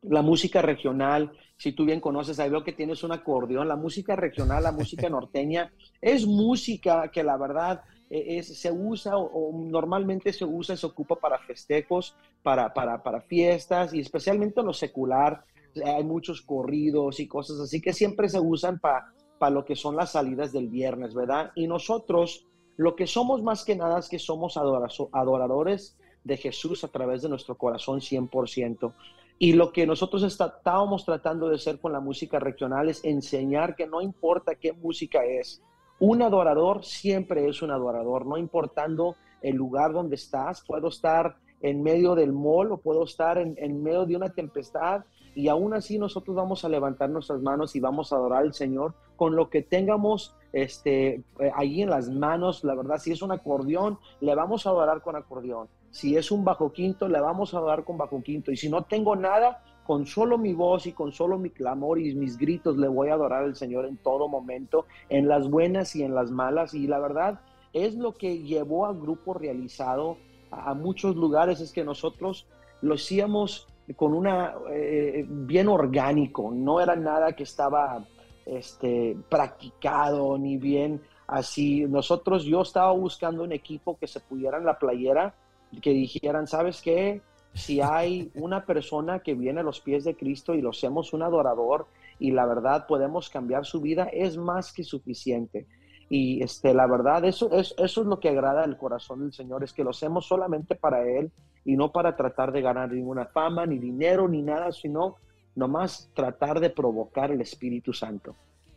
La 0.03 0.21
música 0.21 0.61
regional, 0.61 1.31
si 1.57 1.73
tú 1.73 1.83
bien 1.83 1.99
conoces, 1.99 2.39
ahí 2.39 2.49
veo 2.49 2.63
que 2.63 2.73
tienes 2.73 3.03
un 3.03 3.11
acordeón, 3.11 3.67
la 3.67 3.75
música 3.75 4.15
regional, 4.15 4.63
la 4.63 4.71
música 4.71 5.09
norteña, 5.09 5.73
es 5.99 6.25
música 6.25 7.09
que 7.11 7.23
la 7.23 7.37
verdad 7.37 7.81
e, 8.09 8.43
se 8.43 8.71
usa 8.71 9.17
o, 9.17 9.51
normalmente 9.53 10.31
se 10.33 10.45
usa, 10.45 10.77
se 10.77 10.85
ocupa 10.85 11.15
para 11.15 11.39
festejos, 11.39 12.15
para, 12.43 12.73
para, 12.73 13.01
para 13.01 13.21
fiestas 13.21 13.93
y 13.93 13.99
especialmente 13.99 14.59
en 14.59 14.67
lo 14.67 14.73
secular. 14.73 15.43
Hay 15.83 16.03
muchos 16.03 16.41
corridos 16.41 17.19
y 17.19 17.27
cosas 17.27 17.59
así 17.59 17.81
que 17.81 17.91
siempre 17.91 18.29
se 18.29 18.39
usan 18.39 18.79
para 18.79 19.13
para 19.37 19.53
lo 19.53 19.65
que 19.65 19.75
son 19.75 19.95
las 19.95 20.11
salidas 20.11 20.51
del 20.51 20.69
viernes, 20.69 21.13
¿verdad? 21.13 21.51
Y 21.55 21.67
nosotros 21.67 22.45
lo 22.77 22.95
que 22.95 23.07
somos 23.07 23.41
más 23.41 23.63
que 23.63 23.75
nada 23.75 23.99
es 23.99 24.09
que 24.09 24.19
somos 24.19 24.57
adoradores 24.57 25.97
de 26.23 26.37
Jesús 26.37 26.83
a 26.83 26.89
través 26.89 27.21
de 27.21 27.29
nuestro 27.29 27.57
corazón 27.57 27.99
100%. 27.99 28.93
Y 29.37 29.53
lo 29.53 29.71
que 29.71 29.85
nosotros 29.85 30.23
estábamos 30.23 31.05
tratando 31.05 31.49
de 31.49 31.55
hacer 31.55 31.79
con 31.79 31.91
la 31.91 31.99
música 31.99 32.39
regional 32.39 32.89
es 32.89 33.03
enseñar 33.03 33.75
que 33.75 33.85
no 33.85 34.01
importa 34.01 34.55
qué 34.55 34.73
música 34.73 35.25
es, 35.25 35.61
un 35.99 36.21
adorador 36.21 36.83
siempre 36.83 37.47
es 37.47 37.61
un 37.61 37.71
adorador, 37.71 38.25
no 38.25 38.37
importando 38.37 39.15
el 39.41 39.55
lugar 39.55 39.93
donde 39.93 40.15
estás. 40.15 40.63
Puedo 40.65 40.89
estar 40.89 41.37
en 41.61 41.81
medio 41.81 42.15
del 42.15 42.33
mall 42.33 42.71
o 42.71 42.77
puedo 42.77 43.03
estar 43.03 43.37
en, 43.37 43.83
medio 43.83 44.05
de 44.05 44.15
una 44.15 44.29
tempestad 44.29 45.05
y 45.33 45.47
aún 45.47 45.73
así 45.73 45.97
nosotros 45.97 46.35
vamos 46.35 46.63
a 46.63 46.69
levantar 46.69 47.09
nuestras 47.09 47.41
manos 47.41 47.75
y 47.75 47.79
vamos 47.79 48.11
a 48.11 48.17
adorar 48.17 48.43
al 48.43 48.53
Señor 48.53 48.93
con 49.15 49.35
lo 49.35 49.49
que 49.49 49.61
tengamos 49.61 50.35
este, 50.53 51.15
eh, 51.39 51.51
ahí 51.55 51.81
en 51.81 51.89
las 51.89 52.09
manos. 52.09 52.63
La 52.63 52.75
verdad, 52.75 52.97
si 52.97 53.11
es 53.11 53.21
un 53.21 53.31
acordeón, 53.31 53.99
le 54.21 54.35
vamos 54.35 54.65
a 54.65 54.69
adorar 54.69 55.01
con 55.01 55.15
acordeón. 55.15 55.67
Si 55.91 56.17
es 56.17 56.31
un 56.31 56.43
bajo 56.43 56.71
quinto, 56.71 57.07
le 57.07 57.19
vamos 57.19 57.53
a 57.53 57.57
adorar 57.57 57.83
con 57.83 57.97
bajo 57.97 58.21
quinto. 58.21 58.51
Y 58.51 58.57
si 58.57 58.69
no 58.69 58.83
tengo 58.83 59.15
nada, 59.15 59.63
con 59.85 60.05
solo 60.05 60.37
mi 60.37 60.53
voz 60.53 60.87
y 60.87 60.93
con 60.93 61.11
solo 61.11 61.37
mi 61.37 61.51
clamor 61.51 61.99
y 61.99 62.15
mis 62.15 62.37
gritos 62.37 62.75
le 62.77 62.87
voy 62.87 63.09
a 63.09 63.13
adorar 63.13 63.43
al 63.43 63.55
Señor 63.55 63.85
en 63.85 63.97
todo 63.97 64.27
momento, 64.27 64.85
en 65.09 65.27
las 65.27 65.49
buenas 65.49 65.95
y 65.95 66.03
en 66.03 66.15
las 66.15 66.31
malas. 66.31 66.73
Y 66.73 66.87
la 66.87 66.99
verdad 66.99 67.39
es 67.71 67.95
lo 67.95 68.13
que 68.13 68.39
llevó 68.39 68.87
al 68.87 68.99
grupo 68.99 69.33
realizado 69.33 70.17
a, 70.49 70.73
muchos 70.73 71.15
lugares, 71.15 71.59
es 71.59 71.71
que 71.71 71.83
nosotros 71.83 72.47
lo 72.81 72.95
hacíamos 72.95 73.67
con 73.95 74.13
una 74.13 74.55
eh, 74.71 75.25
bien 75.27 75.67
orgánico, 75.67 76.51
no 76.51 76.81
era 76.81 76.95
nada 76.95 77.33
que 77.33 77.43
estaba 77.43 78.03
este, 78.45 79.15
practicado 79.29 80.37
ni 80.37 80.57
bien 80.57 81.01
así. 81.27 81.85
Nosotros, 81.85 82.43
yo 82.43 82.61
estaba 82.61 82.91
buscando 82.91 83.43
un 83.43 83.51
equipo 83.51 83.97
que 83.97 84.07
se 84.07 84.19
pudiera 84.19 84.57
en 84.57 84.65
la 84.65 84.79
playera, 84.79 85.35
que 85.81 85.91
dijeran, 85.91 86.47
¿sabes 86.47 86.81
qué? 86.81 87.21
Si 87.55 87.79
hay 87.79 88.29
una 88.35 88.65
persona 88.65 89.19
que 89.19 89.33
viene 89.33 89.61
a 89.61 89.63
los 89.63 89.79
pies 89.79 90.03
de 90.03 90.15
Cristo 90.15 90.53
y 90.53 90.61
lo 90.61 90.71
hacemos 90.71 91.13
un 91.13 91.23
adorador 91.23 91.87
y 92.19 92.31
la 92.31 92.45
verdad 92.45 92.85
podemos 92.85 93.29
cambiar 93.29 93.65
su 93.65 93.79
vida, 93.79 94.09
es 94.11 94.37
más 94.37 94.73
que 94.73 94.83
suficiente. 94.83 95.65
Y 96.09 96.43
este, 96.43 96.73
la 96.73 96.85
verdad, 96.85 97.23
eso 97.25 97.51
es, 97.51 97.73
eso 97.77 98.01
es 98.01 98.07
lo 98.07 98.19
que 98.19 98.29
agrada 98.29 98.63
al 98.63 98.77
corazón 98.77 99.21
del 99.21 99.33
Señor, 99.33 99.63
es 99.63 99.73
que 99.73 99.83
lo 99.83 99.91
hacemos 99.91 100.27
solamente 100.27 100.75
para 100.75 101.07
Él 101.07 101.31
y 101.63 101.77
no 101.77 101.91
para 101.91 102.15
tratar 102.15 102.51
de 102.51 102.61
ganar 102.61 102.91
ninguna 102.91 103.25
fama, 103.25 103.65
ni 103.65 103.79
dinero, 103.79 104.27
ni 104.27 104.41
nada, 104.41 104.71
sino 104.71 105.15
nomás 105.55 106.11
tratar 106.13 106.59
de 106.59 106.69
provocar 106.69 107.31
el 107.31 107.41
Espíritu 107.41 107.93
Santo. 107.93 108.35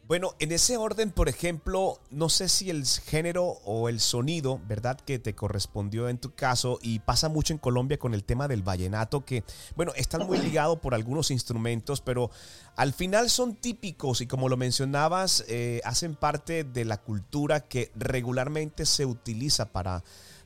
Bueno, 0.08 0.34
en 0.38 0.52
ese 0.52 0.78
orden, 0.78 1.10
por 1.10 1.28
ejemplo, 1.28 2.00
no 2.10 2.30
sé 2.30 2.48
si 2.48 2.70
el 2.70 2.86
género 2.86 3.44
o 3.66 3.90
el 3.90 4.00
sonido, 4.00 4.58
¿verdad? 4.66 4.98
Que 4.98 5.18
te 5.18 5.34
correspondió 5.34 6.08
en 6.08 6.16
tu 6.16 6.34
caso 6.34 6.78
y 6.80 7.00
pasa 7.00 7.28
mucho 7.28 7.52
en 7.52 7.58
Colombia 7.58 7.98
con 7.98 8.14
el 8.14 8.24
tema 8.24 8.48
del 8.48 8.62
vallenato, 8.62 9.26
que, 9.26 9.44
bueno, 9.76 9.92
están 9.96 10.26
muy 10.26 10.38
ligado 10.38 10.80
por 10.80 10.94
algunos 10.94 11.30
instrumentos, 11.30 12.00
pero 12.00 12.30
al 12.74 12.94
final 12.94 13.28
son 13.28 13.54
típicos 13.54 14.22
y 14.22 14.26
como 14.26 14.48
lo 14.48 14.56
mencionabas, 14.56 15.44
eh, 15.46 15.82
hacen 15.84 16.14
parte 16.14 16.64
de 16.64 16.86
la 16.86 16.96
cultura 16.96 17.68
que 17.68 17.92
regularmente 17.94 18.86
se 18.86 19.04
utiliza 19.04 19.66
para 19.72 20.02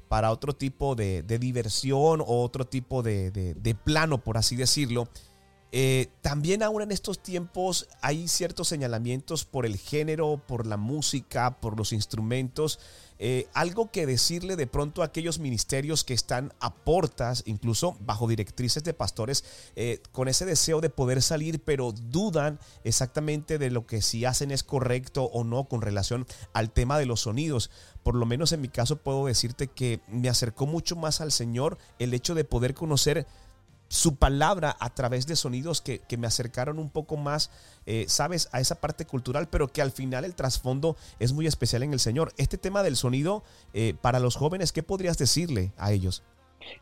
para 0.09 0.31
otro 0.31 0.53
tipo 0.55 0.95
de, 0.95 1.23
diversión 1.23 2.21
o 2.21 2.43
otro 2.43 2.67
tipo 2.67 3.03
de, 3.03 3.31
de 3.31 3.75
plano, 3.75 4.23
por 4.23 4.37
así 4.37 4.57
decirlo. 4.57 5.09
Eh, 5.75 6.11
también 6.21 6.63
ahora 6.63 6.85
en 6.85 6.93
estos 6.93 7.23
tiempos 7.23 7.89
hay 8.03 8.29
ciertos 8.29 8.69
señalamientos 8.69 9.47
por 9.47 9.65
el 9.65 9.79
género, 9.79 10.43
por 10.47 10.67
la 10.67 10.77
música, 10.77 11.61
por 11.61 11.79
los 11.79 11.95
instrumentos. 11.95 12.79
Eh, 13.19 13.47
algo 13.55 13.91
que 13.91 14.05
decirle 14.05 14.57
de 14.57 14.67
pronto 14.67 15.01
a 15.01 15.07
aquellos 15.07 15.39
ministerios 15.39 16.05
que 16.05 16.13
están 16.13 16.53
a 16.61 16.75
portas, 16.75 17.45
incluso 17.47 17.97
bajo 18.01 18.27
directrices 18.27 18.83
de 18.85 18.95
pastores, 18.95 19.45
eh, 19.77 20.03
con 20.11 20.29
ese 20.29 20.45
deseo 20.45 20.81
de 20.81 20.91
poder 20.91 21.23
salir, 21.23 21.63
pero 21.63 21.93
dudan 21.93 22.59
exactamente 22.85 23.59
de 23.59 23.71
lo 23.71 23.87
que 23.87 24.03
si 24.03 24.25
hacen 24.25 24.51
es 24.51 24.65
correcto 24.65 25.25
o 25.25 25.45
no 25.45 25.65
con 25.69 25.81
relación 25.83 26.27
al 26.53 26.71
tema 26.71 26.99
de 26.99 27.07
los 27.07 27.21
sonidos. 27.21 27.71
Por 28.03 28.17
lo 28.17 28.27
menos 28.27 28.53
en 28.53 28.61
mi 28.61 28.69
caso 28.69 28.97
puedo 28.97 29.25
decirte 29.27 29.69
que 29.69 30.01
me 30.09 30.29
acercó 30.29 30.67
mucho 30.67 30.97
más 30.97 31.21
al 31.21 31.33
Señor 31.33 31.79
el 31.99 32.13
hecho 32.13 32.35
de 32.35 32.45
poder 32.45 32.75
conocer 32.75 33.27
su 33.93 34.17
palabra 34.17 34.75
a 34.81 34.89
través 34.89 35.27
de 35.27 35.37
sonidos 35.37 35.83
que, 35.83 36.01
me 36.17 36.27
acercaron 36.27 36.79
un 36.79 36.89
poco 36.89 37.19
más, 37.19 37.51
eh, 37.85 38.07
sabes, 38.09 38.49
a 38.53 38.59
esa 38.59 38.81
parte 38.81 39.05
cultural, 39.05 39.49
pero 39.51 39.69
que 39.69 39.83
al 39.83 39.91
final 39.91 40.25
el 40.25 40.35
trasfondo 40.35 40.97
es 41.19 41.35
muy 41.35 41.47
especial 41.47 41.83
en 41.83 41.93
el 41.93 42.01
Señor. 42.01 42.33
Este 42.39 42.57
tema 42.57 42.83
del 42.83 42.97
sonido, 42.97 43.43
eh, 43.75 43.93
para 44.01 44.19
los 44.19 44.37
jóvenes, 44.37 44.73
¿qué 44.73 44.83
podrías 44.83 45.19
decirle 45.19 45.73
a 45.77 45.93
ellos? 45.93 46.23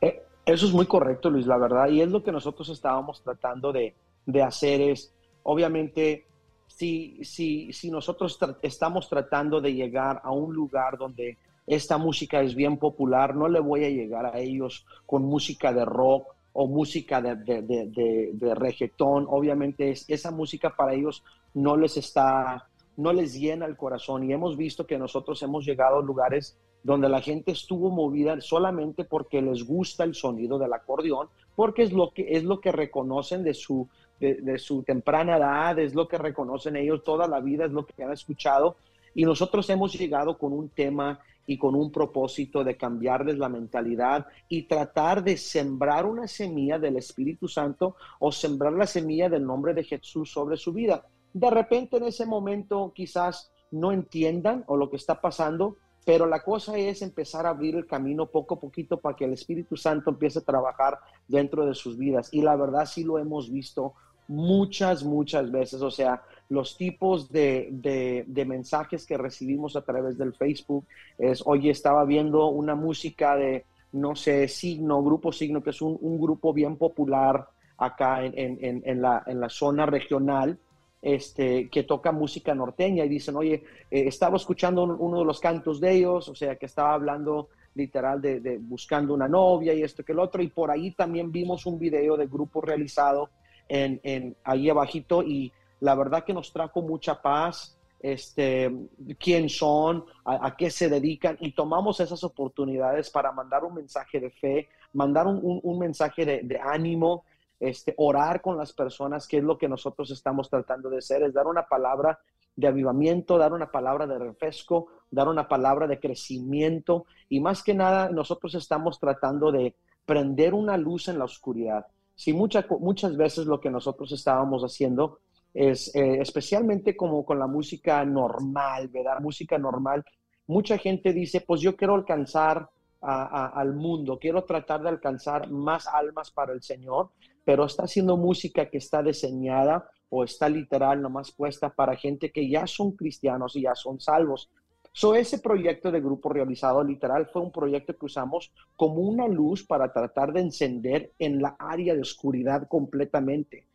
Eh, 0.00 0.22
eso 0.46 0.66
es 0.66 0.72
muy 0.72 0.86
correcto, 0.86 1.30
Luis, 1.30 1.48
la 1.48 1.58
verdad, 1.58 1.88
y 1.88 2.00
es 2.00 2.08
lo 2.08 2.22
que 2.22 2.30
nosotros 2.30 2.68
estábamos 2.68 3.20
tratando 3.24 3.72
de, 3.72 3.92
hacer, 4.40 4.80
es, 4.80 5.12
obviamente, 5.42 6.26
si, 6.68 7.24
si, 7.24 7.72
si 7.72 7.90
nosotros 7.90 8.38
estamos 8.62 9.08
tratando 9.08 9.60
de 9.60 9.74
llegar 9.74 10.20
a 10.22 10.30
un 10.30 10.54
lugar 10.54 10.96
donde 10.96 11.38
esta 11.66 11.98
música 11.98 12.40
es 12.40 12.54
bien 12.54 12.76
popular, 12.76 13.34
no 13.34 13.48
le 13.48 13.58
voy 13.58 13.84
a 13.84 13.90
llegar 13.90 14.26
a 14.26 14.38
ellos 14.38 14.86
con 15.06 15.24
música 15.24 15.72
de 15.72 15.84
rock, 15.84 16.36
o 16.52 16.66
música 16.66 17.20
de, 17.20 17.36
de, 17.36 18.32
de, 18.32 18.54
reggaetón, 18.54 19.26
obviamente 19.28 19.90
es, 19.90 20.04
esa 20.08 20.30
música 20.30 20.74
para 20.76 20.94
ellos 20.94 21.22
no 21.54 21.76
les 21.76 21.96
está, 21.96 22.68
no 22.96 23.12
les 23.12 23.34
llena 23.34 23.66
el 23.66 23.76
corazón. 23.76 24.24
Y 24.24 24.32
hemos 24.32 24.56
visto 24.56 24.86
que 24.86 24.98
nosotros 24.98 25.42
hemos 25.42 25.64
llegado 25.64 25.98
a 25.98 26.02
lugares 26.02 26.58
donde 26.82 27.08
la 27.08 27.20
gente 27.20 27.52
estuvo 27.52 27.90
movida 27.90 28.40
solamente 28.40 29.04
porque 29.04 29.42
les 29.42 29.64
gusta 29.64 30.04
el 30.04 30.14
sonido 30.14 30.58
del 30.58 30.72
acordeón, 30.72 31.28
porque 31.54 31.82
es 31.82 31.92
lo 31.92 32.10
que, 32.10 32.36
es 32.36 32.42
lo 32.42 32.60
que 32.60 32.72
reconocen 32.72 33.44
de 33.44 33.54
su, 33.54 33.86
de 34.18 34.58
su 34.58 34.82
temprana 34.82 35.36
edad, 35.36 35.78
es 35.78 35.94
lo 35.94 36.08
que 36.08 36.16
reconocen 36.16 36.76
ellos 36.76 37.04
toda 37.04 37.28
la 37.28 37.40
vida, 37.40 37.66
es 37.66 37.72
lo 37.72 37.84
que 37.84 38.02
han 38.02 38.12
escuchado 38.12 38.76
y 39.14 39.24
nosotros 39.24 39.68
hemos 39.70 39.92
llegado 39.92 40.38
con 40.38 40.52
un 40.52 40.68
tema 40.68 41.20
y 41.46 41.58
con 41.58 41.74
un 41.74 41.90
propósito 41.90 42.62
de 42.62 42.76
cambiarles 42.76 43.38
la 43.38 43.48
mentalidad 43.48 44.26
y 44.48 44.62
tratar 44.62 45.24
de 45.24 45.36
sembrar 45.36 46.06
una 46.06 46.28
semilla 46.28 46.78
del 46.78 46.96
Espíritu 46.96 47.48
Santo 47.48 47.96
o 48.20 48.30
sembrar 48.30 48.72
la 48.72 48.86
semilla 48.86 49.28
del 49.28 49.44
nombre 49.44 49.74
de 49.74 49.82
Jesús 49.82 50.30
sobre 50.30 50.56
su 50.56 50.72
vida. 50.72 51.04
De 51.32 51.50
repente 51.50 51.96
en 51.96 52.04
ese 52.04 52.24
momento 52.24 52.92
quizás 52.94 53.50
no 53.72 53.92
entiendan 53.92 54.64
o 54.66 54.76
lo 54.76 54.90
que 54.90 54.96
está 54.96 55.20
pasando, 55.20 55.76
pero 56.04 56.26
la 56.26 56.42
cosa 56.42 56.76
es 56.78 57.02
empezar 57.02 57.46
a 57.46 57.50
abrir 57.50 57.76
el 57.76 57.86
camino 57.86 58.26
poco 58.26 58.54
a 58.54 58.60
poquito 58.60 58.98
para 58.98 59.16
que 59.16 59.24
el 59.24 59.32
Espíritu 59.32 59.76
Santo 59.76 60.10
empiece 60.10 60.38
a 60.38 60.44
trabajar 60.44 60.98
dentro 61.28 61.66
de 61.66 61.74
sus 61.74 61.96
vidas. 61.96 62.28
Y 62.32 62.42
la 62.42 62.56
verdad 62.56 62.86
sí 62.86 63.04
lo 63.04 63.18
hemos 63.18 63.50
visto 63.50 63.94
muchas, 64.28 65.04
muchas 65.04 65.50
veces. 65.50 65.82
O 65.82 65.90
sea, 65.90 66.22
los 66.50 66.76
tipos 66.76 67.30
de, 67.30 68.24
mensajes 68.46 69.06
que 69.06 69.16
recibimos 69.16 69.76
a 69.76 69.82
través 69.82 70.18
del 70.18 70.34
Facebook 70.34 70.84
es, 71.16 71.42
oye, 71.46 71.70
estaba 71.70 72.04
viendo 72.04 72.48
una 72.48 72.74
música 72.74 73.36
de, 73.36 73.64
no 73.92 74.16
sé, 74.16 74.48
Signo, 74.48 75.02
Grupo 75.02 75.32
Signo, 75.32 75.62
que 75.62 75.70
es 75.70 75.80
un, 75.80 76.20
grupo 76.20 76.52
bien 76.52 76.76
popular 76.76 77.48
acá 77.78 78.24
en, 78.24 79.00
la, 79.00 79.22
en 79.26 79.40
la 79.40 79.48
zona 79.48 79.86
regional. 79.86 80.58
Este, 81.02 81.70
que 81.70 81.84
toca 81.84 82.12
música 82.12 82.54
norteña 82.54 83.06
y 83.06 83.08
dicen, 83.08 83.34
oye, 83.34 83.64
eh, 83.90 84.04
estaba 84.06 84.36
escuchando 84.36 84.84
uno 84.84 85.20
de 85.20 85.24
los 85.24 85.40
cantos 85.40 85.80
de 85.80 85.92
ellos, 85.92 86.28
o 86.28 86.34
sea, 86.34 86.56
que 86.56 86.66
estaba 86.66 86.92
hablando 86.92 87.48
literal 87.74 88.20
de, 88.20 88.58
buscando 88.60 89.14
una 89.14 89.26
novia 89.26 89.72
y 89.72 89.82
esto 89.82 90.04
que 90.04 90.12
el 90.12 90.18
otro, 90.18 90.42
y 90.42 90.48
por 90.48 90.70
ahí 90.70 90.90
también 90.90 91.32
vimos 91.32 91.64
un 91.64 91.78
video 91.78 92.18
de 92.18 92.26
grupo 92.26 92.60
realizado 92.60 93.30
en, 93.66 93.98
en 94.02 94.36
ahí 94.44 94.68
abajito 94.68 95.22
y 95.22 95.50
la 95.80 95.94
verdad 95.94 96.24
que 96.24 96.34
nos 96.34 96.52
trajo 96.52 96.82
mucha 96.82 97.20
paz, 97.20 97.76
este, 98.00 98.74
quién 99.18 99.48
son, 99.48 100.04
a, 100.24 100.56
qué 100.56 100.70
se 100.70 100.88
dedican 100.88 101.36
y 101.40 101.52
tomamos 101.52 102.00
esas 102.00 102.24
oportunidades 102.24 103.10
para 103.10 103.30
mandar 103.32 103.64
un 103.64 103.74
mensaje 103.74 104.20
de 104.20 104.30
fe, 104.30 104.68
mandar 104.94 105.26
un, 105.26 105.78
mensaje 105.78 106.24
de, 106.24 106.60
ánimo, 106.62 107.24
este, 107.58 107.94
orar 107.98 108.40
con 108.40 108.56
las 108.56 108.72
personas, 108.72 109.28
que 109.28 109.38
es 109.38 109.44
lo 109.44 109.58
que 109.58 109.68
nosotros 109.68 110.10
estamos 110.10 110.48
tratando 110.48 110.88
de 110.88 110.98
hacer, 110.98 111.22
es 111.22 111.34
dar 111.34 111.46
una 111.46 111.66
palabra 111.66 112.18
de 112.56 112.66
avivamiento, 112.66 113.38
dar 113.38 113.52
una 113.52 113.70
palabra 113.70 114.06
de 114.06 114.18
refresco, 114.18 114.88
dar 115.10 115.28
una 115.28 115.46
palabra 115.46 115.86
de 115.86 116.00
crecimiento 116.00 117.04
y 117.28 117.40
más 117.40 117.62
que 117.62 117.74
nada 117.74 118.10
nosotros 118.10 118.54
estamos 118.54 118.98
tratando 118.98 119.52
de 119.52 119.74
prender 120.06 120.54
una 120.54 120.76
luz 120.76 121.08
en 121.08 121.18
la 121.18 121.24
oscuridad. 121.24 121.86
Si 122.14 122.32
muchas 122.32 123.16
veces 123.16 123.46
lo 123.46 123.60
que 123.60 123.70
nosotros 123.70 124.12
estábamos 124.12 124.62
haciendo 124.62 125.20
es, 125.54 125.94
eh, 125.94 126.18
especialmente 126.20 126.96
como 126.96 127.24
con 127.24 127.38
la 127.38 127.46
música 127.46 128.04
normal, 128.04 128.88
¿verdad? 128.88 129.20
Música 129.20 129.58
normal. 129.58 130.04
Mucha 130.46 130.78
gente 130.78 131.12
dice, 131.12 131.40
pues 131.40 131.60
yo 131.60 131.76
quiero 131.76 131.94
alcanzar 131.94 132.68
al 133.02 133.72
mundo, 133.74 134.18
quiero 134.18 134.44
tratar 134.44 134.82
de 134.82 134.90
alcanzar 134.90 135.50
más 135.50 135.86
almas 135.86 136.30
para 136.30 136.52
el 136.52 136.62
Señor, 136.62 137.08
pero 137.46 137.64
está 137.64 137.84
haciendo 137.84 138.18
música 138.18 138.68
que 138.68 138.76
está 138.76 139.02
diseñada 139.02 139.88
o 140.10 140.22
está 140.22 140.50
literal 140.50 141.00
nomás 141.00 141.32
puesta 141.32 141.70
para 141.70 141.96
gente 141.96 142.30
que 142.30 142.50
ya 142.50 142.66
son 142.66 142.92
cristianos 142.92 143.56
y 143.56 143.62
ya 143.62 143.74
son 143.74 144.00
salvos. 144.00 144.50
So, 144.92 145.14
ese 145.14 145.38
proyecto 145.38 145.90
de 145.92 146.00
grupo 146.00 146.28
realizado 146.30 146.82
literal 146.82 147.26
fue 147.32 147.42
un 147.42 147.52
proyecto 147.52 147.96
que 147.96 148.06
usamos 148.06 148.52
como 148.76 148.96
una 148.96 149.28
luz 149.28 149.64
para 149.64 149.92
tratar 149.92 150.32
de 150.32 150.40
encender 150.40 151.12
en 151.18 151.40
la 151.40 151.54
área 151.58 151.94
de 151.94 152.00
oscuridad 152.00 152.66
completamente. 152.68 153.68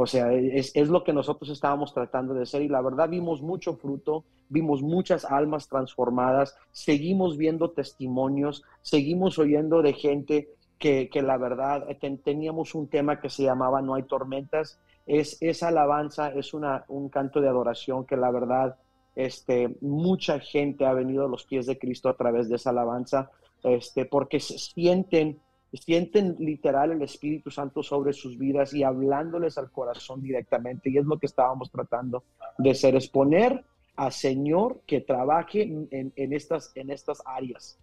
O 0.00 0.06
sea, 0.06 0.32
es, 0.32 0.74
lo 0.88 1.04
que 1.04 1.12
nosotros 1.12 1.50
estábamos 1.50 1.92
tratando 1.92 2.32
de 2.32 2.44
hacer 2.44 2.62
y 2.62 2.68
la 2.68 2.80
verdad 2.80 3.06
vimos 3.06 3.42
mucho 3.42 3.76
fruto, 3.76 4.24
vimos 4.48 4.80
muchas 4.80 5.26
almas 5.26 5.68
transformadas, 5.68 6.56
seguimos 6.72 7.36
viendo 7.36 7.72
testimonios, 7.72 8.62
seguimos 8.80 9.38
oyendo 9.38 9.82
de 9.82 9.92
gente 9.92 10.48
que, 10.78 11.10
la 11.22 11.36
verdad 11.36 11.86
teníamos 12.24 12.74
un 12.74 12.88
tema 12.88 13.20
que 13.20 13.28
se 13.28 13.42
llamaba 13.42 13.82
No 13.82 13.92
hay 13.94 14.04
tormentas. 14.04 14.80
Es, 15.04 15.36
esa 15.42 15.68
alabanza 15.68 16.30
es 16.30 16.54
una, 16.54 16.86
un 16.88 17.10
canto 17.10 17.42
de 17.42 17.48
adoración 17.48 18.06
que 18.06 18.16
la 18.16 18.30
verdad 18.30 18.76
este, 19.14 19.76
mucha 19.82 20.40
gente 20.40 20.86
ha 20.86 20.94
venido 20.94 21.26
a 21.26 21.28
los 21.28 21.44
pies 21.44 21.66
de 21.66 21.78
Cristo 21.78 22.08
a 22.08 22.16
través 22.16 22.48
de 22.48 22.56
esa 22.56 22.70
alabanza, 22.70 23.30
este, 23.62 24.06
porque 24.06 24.40
se 24.40 24.58
sienten 24.58 25.40
sienten 25.72 26.36
literal 26.38 26.92
el 26.92 27.02
Espíritu 27.02 27.50
Santo 27.50 27.82
sobre 27.82 28.12
sus 28.12 28.36
vidas 28.36 28.74
y 28.74 28.82
hablándoles 28.82 29.56
al 29.58 29.70
corazón 29.70 30.22
directamente. 30.22 30.90
Y 30.90 30.98
es 30.98 31.04
lo 31.04 31.18
que 31.18 31.26
estábamos 31.26 31.70
tratando 31.70 32.24
de 32.58 32.70
hacer, 32.70 32.96
es 32.96 33.08
poner 33.08 33.64
a 33.96 34.10
Señor 34.10 34.80
que 34.86 35.00
trabaje 35.00 35.62
en, 35.62 36.12
en, 36.16 36.32
estas, 36.32 36.72
en 36.74 36.90
estas 36.90 37.22
áreas. 37.24 37.78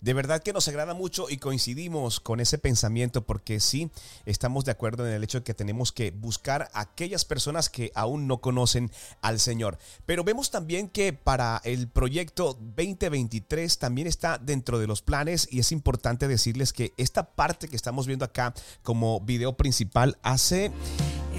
De 0.00 0.14
verdad 0.14 0.42
que 0.42 0.52
nos 0.52 0.68
agrada 0.68 0.94
mucho 0.94 1.28
y 1.28 1.38
coincidimos 1.38 2.20
con 2.20 2.40
ese 2.40 2.58
pensamiento 2.58 3.24
porque 3.24 3.60
sí, 3.60 3.90
estamos 4.24 4.64
de 4.64 4.72
acuerdo 4.72 5.06
en 5.06 5.14
el 5.14 5.24
hecho 5.24 5.38
de 5.38 5.44
que 5.44 5.54
tenemos 5.54 5.92
que 5.92 6.10
buscar 6.10 6.68
a 6.72 6.80
aquellas 6.80 7.24
personas 7.24 7.70
que 7.70 7.92
aún 7.94 8.26
no 8.26 8.40
conocen 8.40 8.90
al 9.22 9.40
Señor. 9.40 9.78
Pero 10.04 10.24
vemos 10.24 10.50
también 10.50 10.88
que 10.88 11.12
para 11.12 11.60
el 11.64 11.88
proyecto 11.88 12.58
2023 12.60 13.78
también 13.78 14.06
está 14.06 14.38
dentro 14.38 14.78
de 14.78 14.86
los 14.86 15.02
planes 15.02 15.48
y 15.50 15.60
es 15.60 15.72
importante 15.72 16.28
decirles 16.28 16.72
que 16.72 16.92
esta 16.96 17.34
parte 17.34 17.68
que 17.68 17.76
estamos 17.76 18.06
viendo 18.06 18.24
acá 18.24 18.54
como 18.82 19.20
video 19.20 19.56
principal 19.56 20.18
hace 20.22 20.72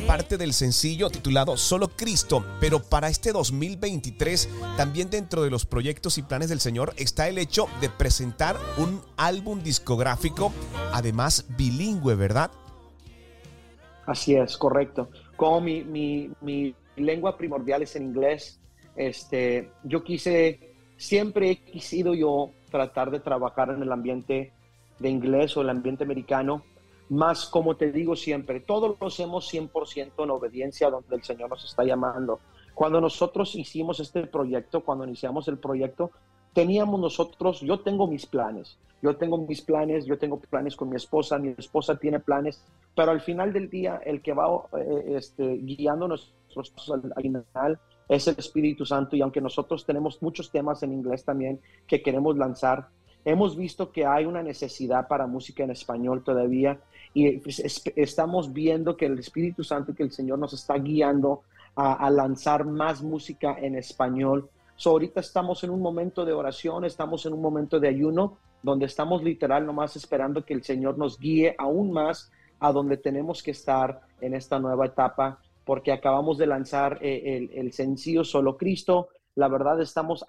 parte 0.08 0.38
del 0.38 0.54
sencillo 0.54 1.10
titulado 1.10 1.58
Solo 1.58 1.90
Cristo, 1.90 2.44
pero 2.62 2.80
para 2.82 3.10
este 3.10 3.34
2023 3.34 4.50
también 4.78 5.10
dentro 5.10 5.44
de 5.44 5.50
los 5.50 5.66
proyectos 5.66 6.18
y 6.18 6.22
planes 6.22 6.48
del 6.48 6.62
Señor 6.62 6.94
está 6.96 7.28
el 7.28 7.38
hecho 7.38 7.68
de 7.82 7.90
presentar 7.90 8.56
un 8.78 9.02
álbum 9.18 9.62
discográfico, 9.62 10.54
además 10.94 11.46
bilingüe, 11.58 12.16
¿verdad? 12.16 12.52
Así 14.06 14.34
es, 14.34 14.58
correcto. 14.58 15.10
Como 15.36 15.60
mi, 15.60 15.84
mi, 15.84 16.32
mi 16.42 16.74
lengua 16.96 17.38
primordial 17.38 17.82
es 17.82 17.98
en 17.98 18.04
inglés, 18.04 18.62
este, 18.96 19.70
yo 19.84 20.06
quise, 20.06 20.74
siempre 20.96 21.52
he 21.52 21.56
quisido 21.58 22.14
yo 22.14 22.52
tratar 22.72 23.12
de 23.12 23.20
trabajar 23.20 23.72
en 23.72 23.84
el 23.84 23.92
ambiente 23.92 24.54
de 25.00 25.10
inglés 25.10 25.58
o 25.58 25.62
el 25.62 25.70
ambiente 25.70 26.06
americano, 26.06 26.64
más 27.10 27.46
como 27.46 27.76
te 27.76 27.92
digo 27.92 28.16
siempre, 28.16 28.60
todos 28.60 28.98
lo 29.00 29.08
hacemos 29.08 29.52
100% 29.54 30.12
en 30.24 30.30
obediencia 30.30 30.90
donde 30.90 31.16
el 31.16 31.24
Señor 31.24 31.50
nos 31.50 31.64
está 31.64 31.84
llamando. 31.84 32.40
Cuando 32.74 33.02
nosotros 33.02 33.56
hicimos 33.56 34.00
este 34.00 34.28
proyecto, 34.28 34.82
cuando 34.82 35.06
iniciamos 35.06 35.48
el 35.48 35.58
proyecto, 35.58 36.12
teníamos 36.54 37.00
nosotros, 37.00 37.62
yo 37.62 37.80
tengo 37.80 38.08
mis 38.08 38.26
planes, 38.26 38.78
yo 39.02 39.16
tengo 39.16 39.38
mis 39.38 39.62
planes, 39.62 40.06
yo 40.06 40.18
tengo 40.18 40.40
planes 40.40 40.76
con 40.76 40.90
mi 40.90 40.96
esposa, 40.96 41.38
mi 41.38 41.54
esposa 41.58 41.98
tiene 41.98 42.20
planes, 42.20 42.64
pero 42.96 43.12
al 43.12 43.22
final 43.22 43.54
del 43.54 43.70
día 43.70 44.02
el 44.04 44.22
que 44.22 44.34
va 44.34 44.48
eh, 44.78 45.16
este, 45.16 45.58
guiando 45.58 46.08
nuestros 46.08 46.90
al, 46.92 47.14
al 47.16 47.22
final 47.22 47.80
es 48.10 48.28
el 48.28 48.36
Espíritu 48.38 48.86
Santo 48.86 49.16
y 49.16 49.22
aunque 49.22 49.42
nosotros 49.42 49.86
tenemos 49.86 50.22
muchos 50.22 50.50
temas 50.50 50.82
en 50.84 50.94
inglés 50.94 51.24
también 51.24 51.60
que 51.86 52.02
queremos 52.02 52.38
lanzar, 52.38 52.88
hemos 53.26 53.56
visto 53.56 53.92
que 53.92 54.06
hay 54.06 54.26
una 54.26 54.42
necesidad 54.42 55.08
para 55.08 55.28
música 55.28 55.64
en 55.64 55.72
español 55.72 56.24
todavía 56.24 56.80
y 57.14 57.38
pues, 57.38 57.82
estamos 57.96 58.54
viendo 58.54 58.96
que 58.96 59.06
el 59.06 59.20
Espíritu 59.20 59.64
Santo, 59.64 59.94
que 59.96 60.04
el 60.04 60.12
Señor 60.12 60.40
nos 60.40 60.54
está 60.54 60.76
guiando 60.76 61.44
a, 61.76 62.10
lanzar 62.10 62.66
más 62.66 63.04
música 63.04 63.56
en 63.60 63.76
español. 63.76 64.50
So, 64.76 64.92
ahorita 64.92 65.20
estamos 65.20 65.64
en 65.64 65.70
un 65.70 65.82
momento 65.82 66.26
de 66.26 66.34
oración, 66.34 66.86
estamos 66.86 67.26
en 67.26 67.34
un 67.34 67.42
momento 67.42 67.80
de 67.80 67.88
ayuno, 67.88 68.38
donde 68.64 68.88
estamos 68.88 69.24
literal 69.24 69.66
nomás 69.66 69.96
esperando 69.96 70.44
que 70.44 70.54
el 70.54 70.64
Señor 70.64 70.98
nos 70.98 71.20
guíe 71.20 71.56
aún 71.58 71.92
más 71.92 72.32
a 72.60 72.72
donde 72.72 72.98
tenemos 72.98 73.44
que 73.44 73.52
estar 73.52 74.02
en 74.22 74.34
esta 74.34 74.60
nueva 74.60 74.88
etapa 74.88 75.40
porque 75.68 75.92
acabamos 75.92 76.38
de 76.38 76.48
lanzar 76.48 76.98
eh, 77.02 77.50
el, 77.54 77.74
sencillo 77.74 78.24
Solo 78.24 78.56
Cristo. 78.56 79.10
La 79.36 79.50
verdad 79.50 79.82
estamos 79.82 80.24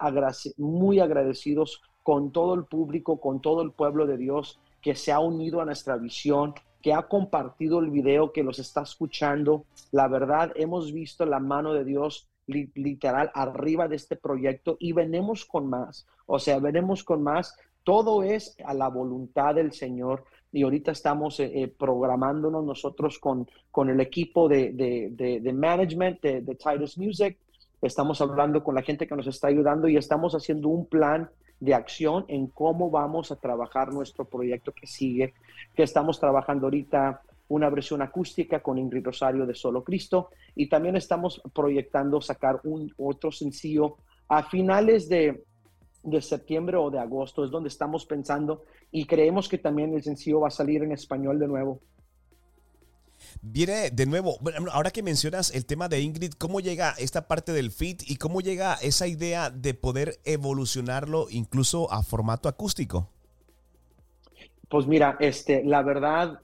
muy 0.57 0.99
agradecidos 0.99 1.81
con 2.03 2.33
todo 2.33 2.53
el 2.55 2.65
público, 2.65 3.21
con 3.21 3.41
todo 3.41 3.61
el 3.61 3.71
pueblo 3.71 4.05
de 4.05 4.17
Dios 4.17 4.59
que 4.81 4.95
se 4.95 5.13
ha 5.13 5.19
unido 5.19 5.61
a 5.61 5.65
nuestra 5.65 5.95
visión, 5.95 6.53
que 6.81 6.93
ha 6.93 7.03
compartido 7.03 7.79
el 7.79 7.89
video, 7.89 8.31
que 8.31 8.43
los 8.43 8.59
está 8.59 8.81
escuchando. 8.81 9.65
La 9.91 10.07
verdad, 10.07 10.51
hemos 10.55 10.93
visto 10.93 11.25
la 11.25 11.39
mano 11.39 11.73
de 11.73 11.83
Dios 11.83 12.27
literal 12.47 13.31
arriba 13.33 13.87
de 13.87 13.95
este 13.95 14.15
proyecto 14.15 14.77
y 14.79 14.93
venimos 14.93 15.45
con 15.45 15.67
más. 15.67 16.07
O 16.25 16.39
sea, 16.39 16.59
venimos 16.59 17.03
con 17.03 17.21
más. 17.21 17.55
Todo 17.83 18.23
es 18.23 18.55
a 18.65 18.73
la 18.73 18.87
voluntad 18.87 19.55
del 19.55 19.71
Señor 19.71 20.23
y 20.51 20.63
ahorita 20.63 20.91
estamos 20.91 21.39
eh, 21.39 21.51
eh, 21.53 21.67
programándonos 21.67 22.63
nosotros 22.63 23.19
con, 23.19 23.47
con 23.71 23.89
el 23.89 23.99
equipo 23.99 24.47
de, 24.47 24.73
de, 24.73 25.53
management 25.53 26.21
de, 26.21 26.41
de, 26.41 26.55
Titus 26.55 26.97
Music. 26.97 27.37
Estamos 27.81 28.19
hablando 28.21 28.63
con 28.63 28.75
la 28.75 28.81
gente 28.81 29.07
que 29.07 29.15
nos 29.15 29.27
está 29.27 29.47
ayudando 29.47 29.87
y 29.87 29.97
estamos 29.97 30.33
haciendo 30.33 30.69
un 30.69 30.85
plan 30.85 31.29
de 31.59 31.73
acción 31.73 32.25
en 32.27 32.47
cómo 32.47 32.89
vamos 32.89 33.31
a 33.31 33.35
trabajar 33.35 33.93
nuestro 33.93 34.25
proyecto 34.25 34.71
que 34.71 34.87
sigue, 34.87 35.33
que 35.75 35.83
estamos 35.83 36.19
trabajando 36.19 36.67
ahorita 36.67 37.21
una 37.49 37.69
versión 37.69 38.01
acústica 38.01 38.61
con 38.61 38.77
Ingrid 38.77 39.05
Rosario 39.05 39.45
de 39.45 39.55
Solo 39.55 39.83
Cristo 39.83 40.29
y 40.55 40.69
también 40.69 40.95
estamos 40.95 41.41
proyectando 41.53 42.21
sacar 42.21 42.61
un 42.63 42.93
otro 42.97 43.31
sencillo 43.31 43.97
a 44.27 44.43
finales 44.43 45.09
de, 45.09 45.43
de 46.03 46.21
septiembre 46.21 46.77
o 46.77 46.89
de 46.89 46.99
agosto, 46.99 47.43
es 47.43 47.51
donde 47.51 47.69
estamos 47.69 48.05
pensando 48.05 48.63
y 48.91 49.05
creemos 49.05 49.49
que 49.49 49.57
también 49.57 49.93
el 49.93 50.03
sencillo 50.03 50.41
va 50.41 50.47
a 50.47 50.51
salir 50.51 50.83
en 50.83 50.91
español 50.91 51.39
de 51.39 51.47
nuevo. 51.47 51.81
Viene 53.41 53.89
de 53.91 54.05
nuevo, 54.05 54.37
ahora 54.71 54.91
que 54.91 55.03
mencionas 55.03 55.53
el 55.53 55.65
tema 55.65 55.87
de 55.87 56.01
Ingrid, 56.01 56.33
¿cómo 56.33 56.59
llega 56.59 56.93
esta 56.97 57.27
parte 57.27 57.53
del 57.53 57.71
fit 57.71 58.01
y 58.05 58.17
cómo 58.17 58.41
llega 58.41 58.75
esa 58.75 59.07
idea 59.07 59.49
de 59.49 59.73
poder 59.73 60.19
evolucionarlo 60.25 61.27
incluso 61.29 61.91
a 61.91 62.03
formato 62.03 62.49
acústico? 62.49 63.09
Pues 64.69 64.85
mira, 64.85 65.17
este, 65.19 65.63
la 65.63 65.81
verdad, 65.81 66.41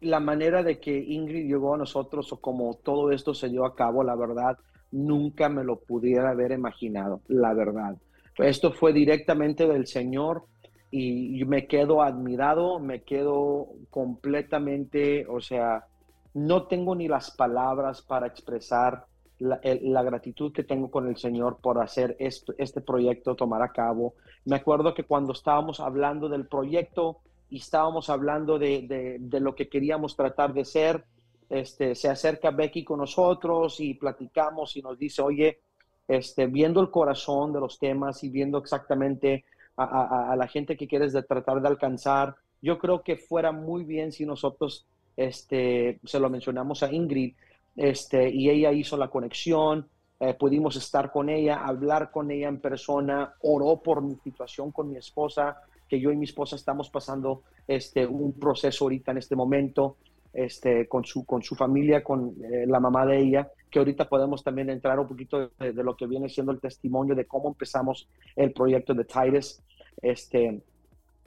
la 0.00 0.20
manera 0.20 0.62
de 0.62 0.80
que 0.80 0.96
Ingrid 0.96 1.46
llegó 1.46 1.74
a 1.74 1.78
nosotros 1.78 2.32
o 2.32 2.40
como 2.40 2.74
todo 2.74 3.12
esto 3.12 3.34
se 3.34 3.48
dio 3.48 3.64
a 3.64 3.74
cabo, 3.74 4.02
la 4.02 4.14
verdad, 4.14 4.58
nunca 4.92 5.48
me 5.48 5.64
lo 5.64 5.80
pudiera 5.80 6.30
haber 6.30 6.52
imaginado, 6.52 7.20
la 7.28 7.52
verdad. 7.54 7.96
Esto 8.38 8.72
fue 8.72 8.92
directamente 8.92 9.66
del 9.66 9.86
Señor 9.86 10.44
y 10.90 11.44
me 11.44 11.66
quedo 11.66 12.02
admirado, 12.02 12.78
me 12.78 13.02
quedo 13.02 13.68
completamente, 13.90 15.26
o 15.26 15.40
sea, 15.40 15.86
no 16.32 16.66
tengo 16.66 16.94
ni 16.94 17.08
las 17.08 17.30
palabras 17.30 18.02
para 18.02 18.26
expresar 18.26 19.06
la, 19.38 20.02
gratitud 20.02 20.52
que 20.52 20.64
tengo 20.64 20.90
con 20.90 21.08
el 21.08 21.16
Señor 21.16 21.58
por 21.60 21.80
hacer 21.80 22.16
este 22.18 22.80
proyecto 22.80 23.34
tomar 23.34 23.62
a 23.62 23.72
cabo. 23.72 24.14
Me 24.44 24.56
acuerdo 24.56 24.94
que 24.94 25.04
cuando 25.04 25.32
estábamos 25.32 25.80
hablando 25.80 26.28
del 26.28 26.46
proyecto 26.46 27.18
y 27.50 27.58
estábamos 27.58 28.08
hablando 28.10 28.58
de, 28.58 29.18
de, 29.20 29.40
lo 29.40 29.54
que 29.54 29.68
queríamos 29.68 30.16
tratar 30.16 30.52
de 30.52 30.64
ser, 30.64 31.04
este, 31.48 31.94
se 31.94 32.08
acerca 32.08 32.50
Becky 32.50 32.82
con 32.82 32.98
nosotros 32.98 33.80
y 33.80 33.94
platicamos 33.94 34.76
y 34.76 34.82
nos 34.82 34.98
dice, 34.98 35.22
oye, 35.22 35.60
este, 36.08 36.46
viendo 36.46 36.80
el 36.80 36.90
corazón 36.90 37.52
de 37.52 37.60
los 37.60 37.78
temas 37.78 38.24
y 38.24 38.30
viendo 38.30 38.58
exactamente 38.58 39.44
a, 39.76 40.34
la 40.36 40.48
gente 40.48 40.76
que 40.76 40.86
quieres 40.86 41.12
tratar 41.28 41.60
de 41.60 41.68
alcanzar, 41.68 42.36
yo 42.62 42.78
creo 42.78 43.02
que 43.02 43.16
fuera 43.16 43.52
muy 43.52 43.84
bien 43.84 44.12
si 44.12 44.24
nosotros 44.24 44.86
este, 45.16 46.00
se 46.04 46.20
lo 46.20 46.30
mencionamos 46.30 46.82
a 46.82 46.92
Ingrid 46.92 47.34
este, 47.76 48.30
y 48.30 48.48
ella 48.50 48.72
hizo 48.72 48.96
la 48.96 49.08
conexión, 49.08 49.88
eh, 50.18 50.34
pudimos 50.34 50.76
estar 50.76 51.10
con 51.10 51.28
ella, 51.28 51.66
hablar 51.66 52.10
con 52.10 52.30
ella 52.30 52.48
en 52.48 52.60
persona, 52.60 53.34
oró 53.42 53.82
por 53.82 54.02
mi 54.02 54.16
situación 54.16 54.72
con 54.72 54.90
mi 54.90 54.96
esposa, 54.96 55.58
que 55.88 56.00
yo 56.00 56.10
y 56.10 56.16
mi 56.16 56.24
esposa 56.24 56.56
estamos 56.56 56.88
pasando 56.88 57.42
este, 57.68 58.06
un 58.06 58.32
proceso 58.32 58.84
ahorita 58.84 59.12
en 59.12 59.18
este 59.18 59.36
momento 59.36 59.96
este, 60.36 60.86
con, 60.86 61.02
su, 61.02 61.24
con 61.24 61.42
su 61.42 61.54
familia, 61.54 62.04
con 62.04 62.34
eh, 62.44 62.66
la 62.66 62.78
mamá 62.78 63.06
de 63.06 63.18
ella, 63.18 63.50
que 63.70 63.78
ahorita 63.78 64.06
podemos 64.06 64.44
también 64.44 64.68
entrar 64.68 65.00
un 65.00 65.08
poquito 65.08 65.50
de, 65.58 65.72
lo 65.72 65.96
que 65.96 66.06
viene 66.06 66.28
siendo 66.28 66.52
el 66.52 66.60
testimonio 66.60 67.14
de 67.14 67.24
cómo 67.24 67.48
empezamos 67.48 68.06
el 68.36 68.52
proyecto 68.52 68.92
de 68.92 69.06
Titus, 69.06 69.62
este, 70.02 70.62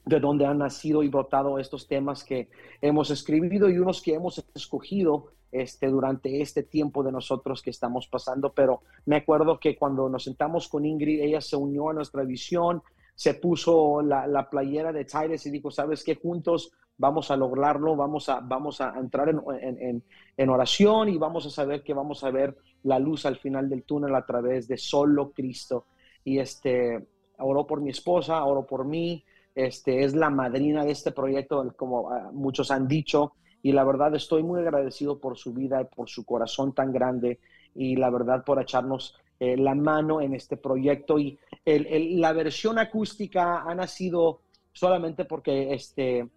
de 0.06 0.19
dónde 0.19 0.45
han 0.45 0.60
nacido 0.60 1.02
y 1.02 1.08
brotado 1.08 1.58
estos 1.58 1.88
temas 1.88 2.24
que 2.24 2.50
hemos 2.82 3.10
escribido 3.10 3.67
y 3.67 3.80
unos 3.80 4.04
que 4.04 4.13
hemos 4.13 4.45
escogido 4.54 5.32
este, 5.52 5.88
durante 5.88 6.39
este 6.39 6.62
tiempo 6.62 7.02
de 7.02 7.12
nosotros 7.12 7.63
que 7.63 7.72
estamos 7.72 8.08
pasando. 8.08 8.54
Pero 8.54 8.82
me 9.08 9.15
acuerdo 9.15 9.60
que 9.60 9.76
cuando 9.76 10.08
nos 10.08 10.26
sentamos 10.26 10.67
con 10.67 10.86
Ingrid, 10.86 11.22
ella 11.22 11.41
se 11.41 11.56
unió 11.56 11.89
a 11.89 11.93
nuestra 11.93 12.24
visión, 12.24 12.84
se 13.15 13.34
puso 13.34 14.04
la, 14.04 14.28
la 14.28 14.52
playera 14.52 14.93
de 14.93 15.06
Titus 15.06 15.48
y 15.48 15.50
dijo, 15.50 15.72
¿sabes 15.72 16.04
qué? 16.04 16.13
Juntos 16.13 16.72
vamos 16.99 17.31
a 17.31 17.38
lograrlo, 17.38 17.95
vamos 17.95 18.29
a, 18.29 18.41
vamos 18.41 18.81
a 18.81 18.93
entrar 18.99 19.29
en, 19.29 20.49
oración 20.49 21.09
y 21.09 21.17
vamos 21.17 21.45
a 21.45 21.49
saber 21.49 21.81
que 21.81 21.93
vamos 21.93 22.23
a 22.23 22.29
ver 22.29 22.55
la 22.83 22.99
luz 22.99 23.25
al 23.25 23.38
final 23.38 23.69
del 23.69 23.83
túnel 23.83 24.13
a 24.13 24.25
través 24.25 24.67
de 24.67 24.77
solo 24.77 25.31
Cristo. 25.31 25.85
Y 26.25 26.39
este, 26.39 27.07
oró 27.39 27.65
por 27.65 27.81
mi 27.81 27.89
esposa, 27.89 28.43
oró 28.43 28.65
por 28.65 28.85
mí, 28.85 29.23
este, 29.55 30.03
es 30.03 30.13
la 30.13 30.29
madrina 30.29 30.83
de 30.83 30.91
este 30.91 31.12
proyecto, 31.12 31.73
como 31.77 32.12
ah, 32.12 32.29
muchos 32.33 32.69
han 32.69 32.88
dicho, 32.88 33.33
y 33.63 33.71
la 33.71 33.85
verdad 33.85 34.13
estoy 34.15 34.43
muy 34.43 34.59
agradecido 34.59 35.19
por 35.19 35.38
su 35.38 35.53
vida 35.53 35.81
y 35.81 35.85
por 35.85 36.09
su 36.09 36.25
corazón 36.25 36.73
tan 36.73 36.91
grande 36.91 37.39
y 37.75 37.95
la 37.95 38.09
verdad 38.09 38.43
por 38.43 38.62
echarnos 38.62 39.15
eh, 39.39 39.55
la 39.55 39.73
mano 39.73 40.19
en 40.21 40.33
este 40.33 40.57
proyecto. 40.57 41.17
Y 41.17 41.39
la 41.65 42.33
versión 42.33 42.77
acústica 42.77 43.62
ha 43.62 43.73
nacido 43.73 44.41
solamente 44.73 45.25
porque 45.25 45.73
este, 45.73 46.27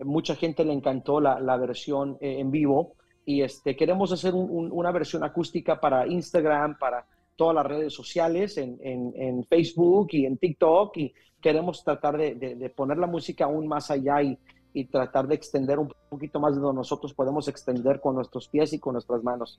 mucha 0.00 0.34
gente 0.34 0.64
le 0.64 0.72
encantó 0.72 1.20
la, 1.20 1.56
versión 1.56 2.18
eh, 2.20 2.40
en 2.40 2.50
vivo. 2.50 2.94
Y 3.24 3.42
este, 3.42 3.76
queremos 3.76 4.10
hacer 4.12 4.32
una 4.34 4.90
versión 4.90 5.22
acústica 5.22 5.78
para 5.78 6.06
Instagram, 6.06 6.78
para 6.78 7.04
todas 7.36 7.54
las 7.54 7.66
redes 7.66 7.92
sociales, 7.92 8.56
en, 8.56 9.44
Facebook 9.48 10.08
y 10.12 10.24
en 10.24 10.38
TikTok. 10.38 10.96
Y 10.96 11.12
queremos 11.40 11.84
tratar 11.84 12.16
de, 12.16 12.72
poner 12.74 12.96
la 12.96 13.06
música 13.06 13.44
aún 13.44 13.66
más 13.68 13.90
allá 13.90 14.22
y, 14.22 14.38
y 14.72 14.84
tratar 14.84 15.26
de 15.26 15.34
extender 15.34 15.78
un 15.78 15.92
poquito 16.08 16.40
más 16.40 16.54
de 16.54 16.60
lo 16.60 16.72
nosotros 16.72 17.12
podemos 17.14 17.48
extender 17.48 18.00
con 18.00 18.14
nuestros 18.14 18.48
pies 18.48 18.72
y 18.72 18.78
con 18.78 18.94
nuestras 18.94 19.22
manos. 19.22 19.58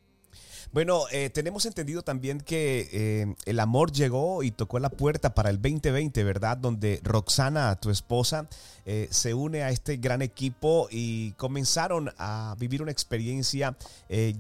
Bueno, 0.72 1.06
eh, 1.12 1.30
tenemos 1.30 1.66
entendido 1.66 2.04
también 2.04 2.40
que 2.42 2.90
eh, 2.92 3.36
el 3.46 3.60
amor 3.60 3.92
llegó 3.92 4.44
y 4.44 4.52
tocó 4.52 4.78
la 4.80 4.90
puerta 4.90 5.34
para 5.34 5.50
el 5.50 5.60
2020, 5.62 6.24
¿verdad? 6.24 6.58
Donde 6.58 7.00
Roxana, 7.04 7.76
tu 7.80 7.90
esposa, 7.90 8.48
eh, 8.86 9.08
se 9.10 9.34
une 9.34 9.64
a 9.64 9.72
este 9.72 9.98
gran 9.98 10.22
equipo 10.22 10.88
y 10.92 11.32
comenzaron 11.34 12.12
a 12.18 12.56
vivir 12.60 12.82
una 12.82 12.92
experiencia 12.92 13.76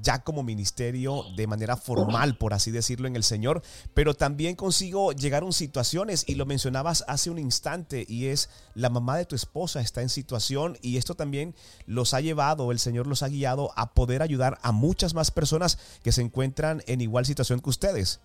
ya 0.02 0.24
como 0.24 0.42
ministerio 0.44 1.24
de 1.36 1.46
manera 1.46 1.78
formal, 1.78 2.38
por 2.38 2.54
así 2.54 2.72
decirlo, 2.72 3.08
en 3.08 3.16
el 3.16 3.24
Señor, 3.24 3.62
pero 3.94 4.16
también 4.16 4.56
consigo 4.56 5.12
llegar 5.12 5.44
a 5.44 5.52
situaciones 5.52 6.26
y 6.28 6.36
lo 6.36 6.46
mencionabas 6.46 7.04
hace 7.08 7.30
un 7.30 7.40
instante 7.40 8.06
y 8.08 8.28
es 8.28 8.50
la 8.74 8.90
mamá 8.90 9.18
de 9.18 9.26
tu 9.26 9.36
esposa 9.36 9.82
está 9.82 10.02
en 10.02 10.10
situación 10.10 10.69
y 10.82 10.98
esto 10.98 11.16
también 11.16 11.56
los 11.86 12.14
ha 12.14 12.22
llevado, 12.22 12.72
el 12.72 12.80
Señor 12.80 13.08
los 13.08 13.24
ha 13.24 13.30
guiado 13.30 13.72
a 13.76 13.94
poder 13.94 14.22
ayudar 14.22 14.58
a 14.62 14.72
muchas 14.72 15.14
más 15.14 15.32
personas 15.32 15.78
que 16.04 16.12
se 16.12 16.22
encuentran 16.22 16.82
en 16.88 17.02
igual 17.02 17.26
situación 17.26 17.60
que 17.60 17.70
ustedes. 17.70 18.22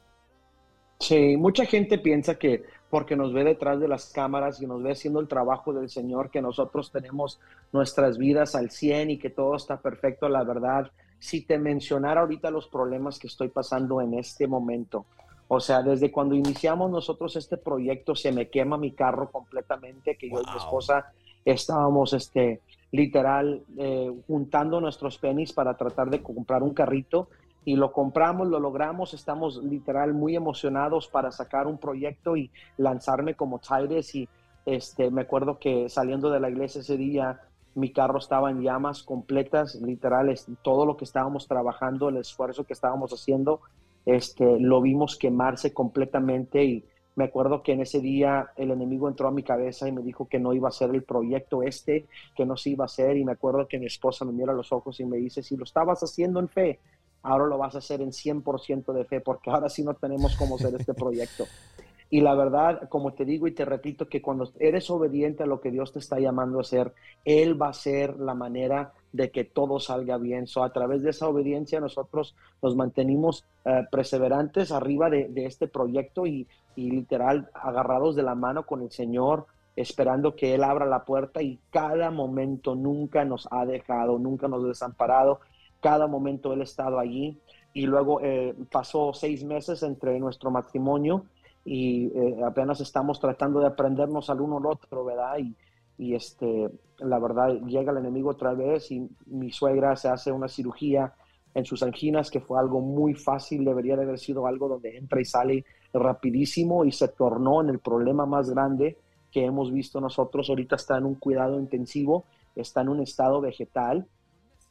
Sí, 1.00 1.36
mucha 1.36 1.66
gente 1.66 1.98
piensa 1.98 2.36
que 2.36 2.64
porque 2.88 3.16
nos 3.16 3.32
ve 3.32 3.42
detrás 3.42 3.80
de 3.80 3.88
las 3.88 4.12
cámaras 4.12 4.62
y 4.62 4.66
nos 4.66 4.82
ve 4.82 4.92
haciendo 4.92 5.18
el 5.18 5.26
trabajo 5.26 5.72
del 5.72 5.90
Señor, 5.90 6.30
que 6.30 6.40
nosotros 6.40 6.92
tenemos 6.92 7.40
nuestras 7.72 8.18
vidas 8.18 8.54
al 8.54 8.70
100 8.70 9.10
y 9.10 9.18
que 9.18 9.30
todo 9.30 9.56
está 9.56 9.78
perfecto, 9.78 10.28
la 10.28 10.44
verdad, 10.44 10.92
si 11.18 11.40
te 11.40 11.58
mencionara 11.58 12.20
ahorita 12.20 12.52
los 12.52 12.68
problemas 12.68 13.18
que 13.18 13.26
estoy 13.26 13.48
pasando 13.48 14.00
en 14.00 14.14
este 14.14 14.46
momento, 14.46 15.06
o 15.48 15.60
sea, 15.60 15.82
desde 15.82 16.10
cuando 16.10 16.34
iniciamos 16.34 16.90
nosotros 16.90 17.36
este 17.36 17.56
proyecto, 17.56 18.14
se 18.14 18.32
me 18.32 18.48
quema 18.48 18.78
mi 18.78 18.92
carro 18.92 19.30
completamente, 19.30 20.16
que 20.16 20.30
yo 20.30 20.40
y 20.40 20.50
mi 20.50 20.56
esposa 20.56 21.12
estábamos, 21.44 22.12
este, 22.12 22.60
literal, 22.92 23.62
eh, 23.76 24.10
juntando 24.26 24.80
nuestros 24.80 25.18
pennies 25.18 25.52
para 25.52 25.76
tratar 25.76 26.10
de 26.10 26.22
comprar 26.22 26.62
un 26.62 26.74
carrito 26.74 27.28
y 27.64 27.76
lo 27.76 27.92
compramos, 27.92 28.48
lo 28.48 28.60
logramos, 28.60 29.14
estamos 29.14 29.56
literal 29.64 30.14
muy 30.14 30.36
emocionados 30.36 31.08
para 31.08 31.32
sacar 31.32 31.66
un 31.66 31.78
proyecto 31.78 32.36
y 32.36 32.50
lanzarme 32.76 33.34
como 33.34 33.58
Tires 33.58 34.14
y 34.14 34.28
este, 34.66 35.10
me 35.10 35.22
acuerdo 35.22 35.58
que 35.58 35.88
saliendo 35.88 36.30
de 36.30 36.40
la 36.40 36.50
iglesia 36.50 36.82
ese 36.82 36.96
día, 36.96 37.40
mi 37.74 37.90
carro 37.90 38.18
estaba 38.18 38.50
en 38.50 38.62
llamas 38.62 39.02
completas, 39.02 39.74
literales, 39.74 40.46
todo 40.62 40.86
lo 40.86 40.96
que 40.96 41.04
estábamos 41.04 41.48
trabajando, 41.48 42.08
el 42.08 42.18
esfuerzo 42.18 42.64
que 42.64 42.72
estábamos 42.72 43.12
haciendo, 43.12 43.60
este, 44.06 44.60
lo 44.60 44.80
vimos 44.80 45.16
quemarse 45.16 45.72
completamente 45.72 46.64
y 46.64 46.84
me 47.16 47.24
acuerdo 47.24 47.62
que 47.62 47.72
en 47.72 47.80
ese 47.80 48.00
día 48.00 48.50
el 48.56 48.70
enemigo 48.70 49.08
entró 49.08 49.28
a 49.28 49.32
mi 49.32 49.42
cabeza 49.42 49.88
y 49.88 49.92
me 49.92 50.02
dijo 50.02 50.28
que 50.28 50.40
no 50.40 50.52
iba 50.52 50.68
a 50.68 50.72
ser 50.72 50.90
el 50.90 51.02
proyecto 51.04 51.62
este, 51.62 52.06
que 52.34 52.44
no 52.44 52.56
se 52.56 52.70
iba 52.70 52.84
a 52.84 52.86
hacer 52.86 53.16
y 53.16 53.24
me 53.24 53.32
acuerdo 53.32 53.68
que 53.68 53.78
mi 53.78 53.86
esposa 53.86 54.24
me 54.24 54.32
mira 54.32 54.52
a 54.52 54.56
los 54.56 54.72
ojos 54.72 54.98
y 55.00 55.04
me 55.04 55.18
dice, 55.18 55.42
si 55.42 55.56
lo 55.56 55.64
estabas 55.64 56.02
haciendo 56.02 56.40
en 56.40 56.48
fe, 56.48 56.80
ahora 57.22 57.46
lo 57.46 57.58
vas 57.58 57.74
a 57.74 57.78
hacer 57.78 58.00
en 58.00 58.10
100% 58.10 58.92
de 58.92 59.04
fe, 59.04 59.20
porque 59.20 59.50
ahora 59.50 59.68
sí 59.68 59.82
no 59.84 59.94
tenemos 59.94 60.36
cómo 60.36 60.56
hacer 60.56 60.74
este 60.78 60.94
proyecto. 60.94 61.46
Y 62.14 62.20
la 62.20 62.36
verdad, 62.36 62.88
como 62.90 63.12
te 63.12 63.24
digo 63.24 63.48
y 63.48 63.54
te 63.54 63.64
repito, 63.64 64.08
que 64.08 64.22
cuando 64.22 64.48
eres 64.60 64.88
obediente 64.88 65.42
a 65.42 65.46
lo 65.46 65.60
que 65.60 65.72
Dios 65.72 65.92
te 65.92 65.98
está 65.98 66.20
llamando 66.20 66.58
a 66.58 66.60
hacer, 66.60 66.92
Él 67.24 67.60
va 67.60 67.70
a 67.70 67.72
ser 67.72 68.20
la 68.20 68.34
manera 68.34 68.92
de 69.10 69.32
que 69.32 69.42
todo 69.42 69.80
salga 69.80 70.16
bien. 70.16 70.46
So, 70.46 70.62
a 70.62 70.72
través 70.72 71.02
de 71.02 71.10
esa 71.10 71.26
obediencia 71.26 71.80
nosotros 71.80 72.36
nos 72.62 72.76
mantenimos 72.76 73.44
eh, 73.64 73.82
perseverantes 73.90 74.70
arriba 74.70 75.10
de, 75.10 75.28
este 75.44 75.66
proyecto 75.66 76.24
y, 76.24 76.46
literal 76.76 77.50
agarrados 77.52 78.14
de 78.14 78.22
la 78.22 78.36
mano 78.36 78.64
con 78.64 78.82
el 78.82 78.92
Señor, 78.92 79.46
esperando 79.74 80.36
que 80.36 80.54
Él 80.54 80.62
abra 80.62 80.86
la 80.86 81.04
puerta 81.04 81.42
y 81.42 81.58
cada 81.70 82.12
momento 82.12 82.76
nunca 82.76 83.24
nos 83.24 83.48
ha 83.50 83.66
dejado, 83.66 84.20
nunca 84.20 84.46
nos 84.46 84.62
ha 84.62 84.68
desamparado 84.68 85.40
cada 85.80 86.06
momento 86.06 86.52
él 86.52 86.60
ha 86.60 86.64
estado 86.64 87.00
allí. 87.00 87.40
Y 87.74 87.86
luego 87.86 88.20
eh, 88.22 88.54
pasó 88.70 89.12
seis 89.12 89.42
meses 89.42 89.82
entre 89.82 90.20
nuestro 90.20 90.52
matrimonio 90.52 91.26
y 91.64 92.06
eh, 92.06 92.36
apenas 92.44 92.80
estamos 92.80 93.18
tratando 93.18 93.60
de 93.60 93.66
aprendernos 93.66 94.28
al 94.30 94.40
uno 94.40 94.58
al 94.58 94.66
otro, 94.66 95.04
¿verdad? 95.04 95.38
Y, 95.38 95.56
y 95.96 96.14
este, 96.14 96.70
la 96.98 97.18
verdad, 97.18 97.54
llega 97.66 97.92
el 97.92 97.98
enemigo 97.98 98.30
otra 98.30 98.52
vez 98.52 98.90
y 98.90 99.08
mi 99.26 99.50
suegra 99.50 99.96
se 99.96 100.08
hace 100.08 100.30
una 100.30 100.48
cirugía 100.48 101.14
en 101.54 101.64
sus 101.64 101.82
anginas, 101.82 102.30
que 102.30 102.40
fue 102.40 102.58
algo 102.58 102.80
muy 102.80 103.14
fácil, 103.14 103.64
debería 103.64 103.96
de 103.96 104.02
haber 104.02 104.18
sido 104.18 104.46
algo 104.46 104.68
donde 104.68 104.96
entra 104.96 105.20
y 105.20 105.24
sale 105.24 105.64
rapidísimo 105.92 106.84
y 106.84 106.90
se 106.90 107.08
tornó 107.08 107.62
en 107.62 107.70
el 107.70 107.78
problema 107.78 108.26
más 108.26 108.50
grande 108.50 108.98
que 109.30 109.44
hemos 109.44 109.72
visto 109.72 110.00
nosotros. 110.00 110.50
Ahorita 110.50 110.76
está 110.76 110.98
en 110.98 111.04
un 111.04 111.14
cuidado 111.14 111.58
intensivo, 111.60 112.24
está 112.56 112.80
en 112.80 112.88
un 112.88 113.00
estado 113.00 113.40
vegetal 113.40 114.06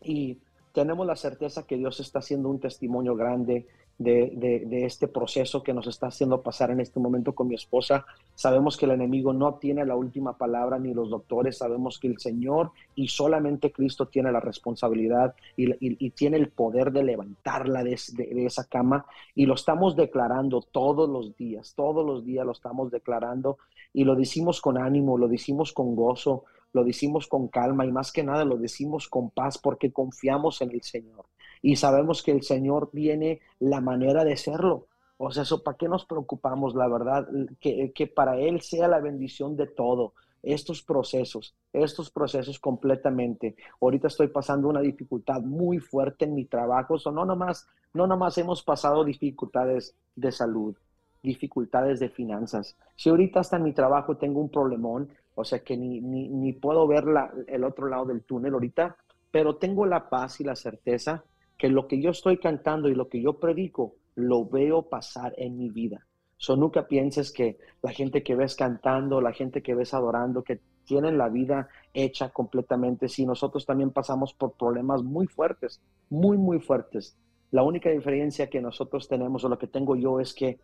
y 0.01 0.39
tenemos 0.73 1.08
la 1.08 1.15
certeza 1.15 1.65
que 1.65 1.77
Dios 1.77 1.99
está 2.01 2.19
haciendo 2.19 2.49
un 2.49 2.60
testimonio 2.60 3.15
grande 3.15 3.67
de, 3.97 4.86
este 4.86 5.08
proceso 5.08 5.63
que 5.63 5.73
nos 5.73 5.88
está 5.88 6.08
haciendo 6.08 6.41
pasar 6.41 6.71
en 6.71 6.79
este 6.79 6.99
momento 6.99 7.34
con 7.34 7.47
mi 7.47 7.56
esposa. 7.56 8.06
Sabemos 8.36 8.77
que 8.77 8.86
el 8.86 8.91
enemigo 8.91 9.34
no 9.34 9.56
tiene 9.56 9.86
la 9.86 9.95
última 9.95 10.38
palabra 10.38 10.79
ni 10.79 10.93
los 10.93 11.10
doctores, 11.10 11.58
sabemos 11.58 11.99
que 11.99 12.08
el 12.08 12.19
Señor 12.19 12.71
y 12.95 13.08
solamente 13.08 13.71
Cristo 13.71 14.08
tiene 14.08 14.32
la 14.32 14.39
responsabilidad 14.39 15.36
y, 15.56 16.10
tiene 16.12 16.38
el 16.38 16.49
poder 16.49 16.91
de 16.91 17.03
levantarla 17.03 17.84
de, 17.84 17.99
de, 18.13 18.45
esa 18.45 18.65
cama. 18.65 19.06
Y 19.36 19.45
lo 19.45 19.56
estamos 19.56 19.95
declarando 19.95 20.62
todos 20.62 21.10
los 21.10 21.36
días, 21.36 21.73
todos 21.75 22.06
los 22.06 22.25
días 22.25 22.45
lo 22.45 22.51
estamos 22.51 22.91
declarando 22.91 23.58
y 23.93 24.03
lo 24.03 24.15
decimos 24.15 24.62
con 24.62 24.77
ánimo, 24.77 25.17
lo 25.17 25.27
decimos 25.27 25.73
con 25.73 25.95
gozo, 25.95 26.45
lo 26.73 26.84
decimos 26.84 27.27
con 27.27 27.47
calma 27.47 27.86
y 27.86 27.91
más 27.91 28.12
que 28.12 28.23
nada 28.23 28.43
lo 28.45 28.58
decimos 28.58 29.08
con 29.08 29.29
paz 29.29 29.58
porque 29.60 29.91
confiamos 29.91 30.62
en 30.62 30.71
el 30.71 30.82
Señor 30.82 31.25
y 31.63 31.78
sabemos 31.78 32.21
que 32.21 32.32
el 32.32 32.43
Señor 32.43 32.91
tiene 32.91 33.39
la 33.58 33.80
manera 33.80 34.23
de 34.26 34.34
hacerlo. 34.34 34.88
O 35.17 35.32
sea, 35.32 35.43
eso, 35.43 35.63
¿para 35.63 35.78
qué 35.78 35.88
nos 35.88 36.06
preocupamos? 36.06 36.76
La 36.76 36.89
verdad, 36.89 37.28
que, 37.62 37.93
que 37.93 38.06
para 38.06 38.38
Él 38.38 38.62
sea 38.62 38.89
la 38.89 38.99
bendición 38.99 39.56
de 39.56 39.65
todo. 39.67 40.13
Estos 40.43 40.84
procesos, 40.84 41.56
estos 41.71 42.12
procesos 42.12 42.60
completamente. 42.60 43.56
Ahorita 43.80 44.10
estoy 44.10 44.28
pasando 44.28 44.67
una 44.67 44.82
dificultad 44.82 45.39
muy 45.39 45.80
fuerte 45.80 46.26
en 46.26 46.36
mi 46.36 46.43
trabajo. 46.43 46.99
So, 46.99 47.13
no 47.13 47.23
nomás, 47.23 47.65
no 47.93 48.08
nomás 48.08 48.38
hemos 48.38 48.62
pasado 48.62 49.06
dificultades 49.06 49.95
de 50.17 50.34
salud, 50.34 50.76
dificultades 51.23 52.02
de 52.02 52.10
finanzas. 52.10 52.76
Si 52.97 53.10
ahorita 53.10 53.39
hasta 53.39 53.56
en 53.56 53.63
mi 53.63 53.71
trabajo 53.71 54.17
tengo 54.17 54.41
un 54.41 54.49
problemón, 54.49 55.08
o 55.34 55.45
sea 55.45 55.60
que 55.60 55.78
ni, 55.78 56.02
ni, 56.02 56.52
puedo 56.52 56.86
ver 56.88 57.06
el 57.47 57.63
otro 57.63 57.88
lado 57.88 58.04
del 58.04 58.23
túnel 58.23 58.54
ahorita, 58.54 58.97
pero 59.32 59.56
tengo 59.56 59.86
la 59.86 60.10
paz 60.10 60.41
y 60.41 60.43
la 60.43 60.58
certeza 60.58 61.23
que 61.57 61.69
lo 61.69 61.87
que 61.87 62.01
yo 62.01 62.11
estoy 62.11 62.37
cantando 62.37 62.89
y 62.89 62.95
lo 62.95 63.07
que 63.09 63.21
yo 63.21 63.39
predico, 63.39 63.95
lo 64.15 64.45
veo 64.45 64.83
pasar 64.83 65.33
en 65.37 65.57
mi 65.57 65.69
vida. 65.69 66.05
So, 66.37 66.57
nunca 66.57 66.87
pienses 66.87 67.31
que 67.31 67.57
la 67.81 67.91
gente 67.91 68.21
que 68.21 68.35
ves 68.35 68.55
cantando, 68.55 69.21
la 69.21 69.31
gente 69.31 69.61
que 69.61 69.75
ves 69.75 69.93
adorando, 69.93 70.43
que 70.43 70.59
tienen 70.85 71.17
la 71.17 71.29
vida 71.29 71.69
hecha 71.93 72.29
completamente, 72.29 73.07
si 73.07 73.25
nosotros 73.25 73.65
también 73.65 73.91
pasamos 73.91 74.33
por 74.33 74.53
problemas 74.53 75.03
muy 75.03 75.27
fuertes, 75.27 75.81
muy, 76.09 76.37
muy 76.37 76.59
fuertes. 76.59 77.15
La 77.51 77.63
única 77.63 77.89
diferencia 77.89 78.49
que 78.49 78.61
nosotros 78.61 79.07
tenemos 79.07 79.43
o 79.45 79.49
lo 79.49 79.57
que 79.57 79.67
tengo 79.67 79.95
yo 79.95 80.19
es 80.19 80.33
que 80.33 80.59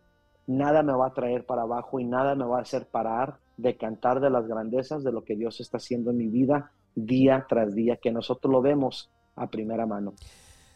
nada 0.46 0.82
me 0.82 0.92
va 0.92 1.06
a 1.06 1.14
traer 1.14 1.46
para 1.46 1.62
abajo 1.62 2.00
y 2.00 2.04
nada 2.04 2.34
me 2.34 2.44
va 2.44 2.58
a 2.58 2.62
hacer 2.62 2.86
parar 2.86 3.38
de 3.56 3.76
cantar 3.76 4.20
de 4.20 4.30
las 4.30 4.46
grandezas 4.46 5.04
de 5.04 5.12
lo 5.12 5.22
que 5.22 5.36
Dios 5.36 5.60
está 5.60 5.76
haciendo 5.76 6.10
en 6.10 6.16
mi 6.18 6.26
vida 6.26 6.72
día 6.94 7.46
tras 7.48 7.74
día, 7.74 7.96
que 7.96 8.10
nosotros 8.10 8.52
lo 8.52 8.60
vemos 8.60 9.10
a 9.36 9.48
primera 9.48 9.86
mano. 9.86 10.14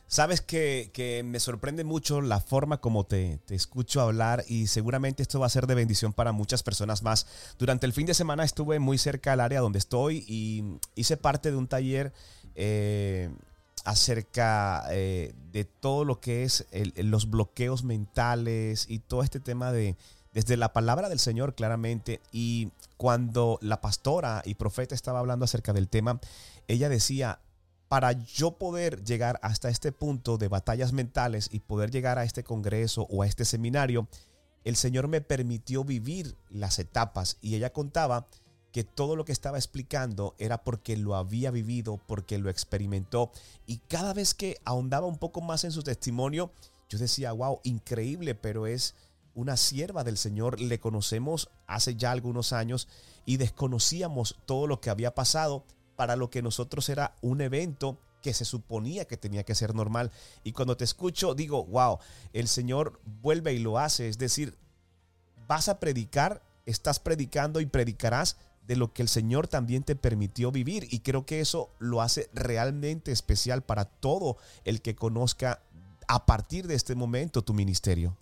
Sabes 0.06 0.40
que, 0.40 1.22
me 1.24 1.40
sorprende 1.40 1.82
mucho 1.82 2.20
la 2.20 2.40
forma 2.40 2.80
como 2.80 3.04
te, 3.04 3.40
escucho 3.48 4.00
hablar 4.00 4.44
y 4.46 4.66
seguramente 4.66 5.22
esto 5.22 5.40
va 5.40 5.46
a 5.46 5.50
ser 5.50 5.66
de 5.66 5.74
bendición 5.74 6.12
para 6.12 6.32
muchas 6.32 6.62
personas 6.62 7.02
más. 7.02 7.26
Durante 7.58 7.86
el 7.86 7.92
fin 7.92 8.06
de 8.06 8.14
semana 8.14 8.44
estuve 8.44 8.78
muy 8.78 8.98
cerca 8.98 9.32
del 9.32 9.40
área 9.40 9.60
donde 9.60 9.78
estoy 9.78 10.24
y 10.28 10.78
hice 10.94 11.16
parte 11.16 11.50
de 11.50 11.56
un 11.56 11.66
taller 11.66 12.12
eh, 12.54 13.30
acerca 13.84 14.84
eh, 14.90 15.32
de 15.52 15.64
todo 15.64 16.04
lo 16.04 16.20
que 16.20 16.44
es 16.44 16.66
los 16.96 17.28
bloqueos 17.28 17.82
mentales 17.82 18.86
y 18.88 19.00
todo 19.00 19.22
este 19.22 19.40
tema 19.40 19.72
de, 19.72 19.96
desde 20.34 20.56
la 20.56 20.72
palabra 20.72 21.08
del 21.08 21.18
Señor 21.18 21.54
claramente. 21.54 22.20
Y 22.30 22.70
cuando 22.96 23.58
la 23.62 23.80
pastora 23.80 24.42
y 24.44 24.54
profeta 24.54 24.94
estaba 24.94 25.20
hablando 25.20 25.44
acerca 25.44 25.72
del 25.72 25.88
tema, 25.88 26.20
ella 26.68 26.88
decía, 26.88 27.38
para 27.94 28.10
yo 28.10 28.58
poder 28.58 29.04
llegar 29.04 29.38
hasta 29.40 29.68
este 29.68 29.92
punto 29.92 30.36
de 30.36 30.48
batallas 30.48 30.92
mentales 30.92 31.48
y 31.52 31.60
poder 31.60 31.92
llegar 31.92 32.18
a 32.18 32.24
este 32.24 32.42
congreso 32.42 33.06
o 33.08 33.22
a 33.22 33.28
este 33.28 33.44
seminario, 33.44 34.08
el 34.64 34.74
Señor 34.74 35.06
me 35.06 35.20
permitió 35.20 35.84
vivir 35.84 36.34
las 36.50 36.80
etapas. 36.80 37.36
Y 37.40 37.54
ella 37.54 37.72
contaba 37.72 38.26
que 38.72 38.82
todo 38.82 39.14
lo 39.14 39.24
que 39.24 39.30
estaba 39.30 39.58
explicando 39.58 40.34
era 40.38 40.64
porque 40.64 40.96
lo 40.96 41.14
había 41.14 41.52
vivido, 41.52 42.00
porque 42.08 42.36
lo 42.38 42.50
experimentó. 42.50 43.30
Y 43.64 43.76
cada 43.86 44.12
vez 44.12 44.34
que 44.34 44.58
ahondaba 44.64 45.06
un 45.06 45.18
poco 45.18 45.40
más 45.40 45.62
en 45.62 45.70
su 45.70 45.84
testimonio, 45.84 46.50
yo 46.88 46.98
decía, 46.98 47.30
wow, 47.30 47.60
increíble, 47.62 48.34
pero 48.34 48.66
es 48.66 48.96
una 49.36 49.56
sierva 49.56 50.02
del 50.02 50.18
Señor, 50.18 50.60
le 50.60 50.80
conocemos 50.80 51.48
hace 51.68 51.94
ya 51.94 52.10
algunos 52.10 52.52
años 52.52 52.88
y 53.24 53.36
desconocíamos 53.36 54.34
todo 54.46 54.66
lo 54.66 54.80
que 54.80 54.90
había 54.90 55.14
pasado 55.14 55.64
para 55.96 56.16
lo 56.16 56.30
que 56.30 56.42
nosotros 56.42 56.88
era 56.88 57.14
un 57.22 57.40
evento 57.40 57.98
que 58.24 58.32
se 58.32 58.46
suponía 58.46 59.04
que 59.04 59.18
tenía 59.18 59.44
que 59.44 59.54
ser 59.54 59.74
normal. 59.74 60.10
Y 60.44 60.52
cuando 60.52 60.78
te 60.78 60.84
escucho, 60.84 61.34
digo, 61.34 61.64
wow, 61.66 61.98
el 62.32 62.48
Señor 62.48 62.98
vuelve 63.20 63.52
y 63.52 63.58
lo 63.58 63.78
hace. 63.78 64.08
Es 64.08 64.16
decir, 64.16 64.56
vas 65.46 65.68
a 65.68 65.78
predicar, 65.78 66.42
estás 66.64 66.98
predicando 66.98 67.60
y 67.60 67.66
predicarás 67.66 68.38
de 68.66 68.76
lo 68.76 68.94
que 68.94 69.02
el 69.02 69.08
Señor 69.08 69.46
también 69.46 69.82
te 69.82 69.94
permitió 69.94 70.50
vivir. 70.50 70.88
Y 70.90 71.00
creo 71.00 71.26
que 71.26 71.40
eso 71.40 71.68
lo 71.78 72.00
hace 72.00 72.30
realmente 72.32 73.12
especial 73.12 73.62
para 73.62 73.84
todo 73.84 74.38
el 74.64 74.80
que 74.80 74.96
conozca 74.96 75.60
a 76.08 76.24
partir 76.24 76.66
de 76.66 76.76
este 76.76 76.94
momento 76.94 77.42
tu 77.42 77.52
ministerio. 77.52 78.16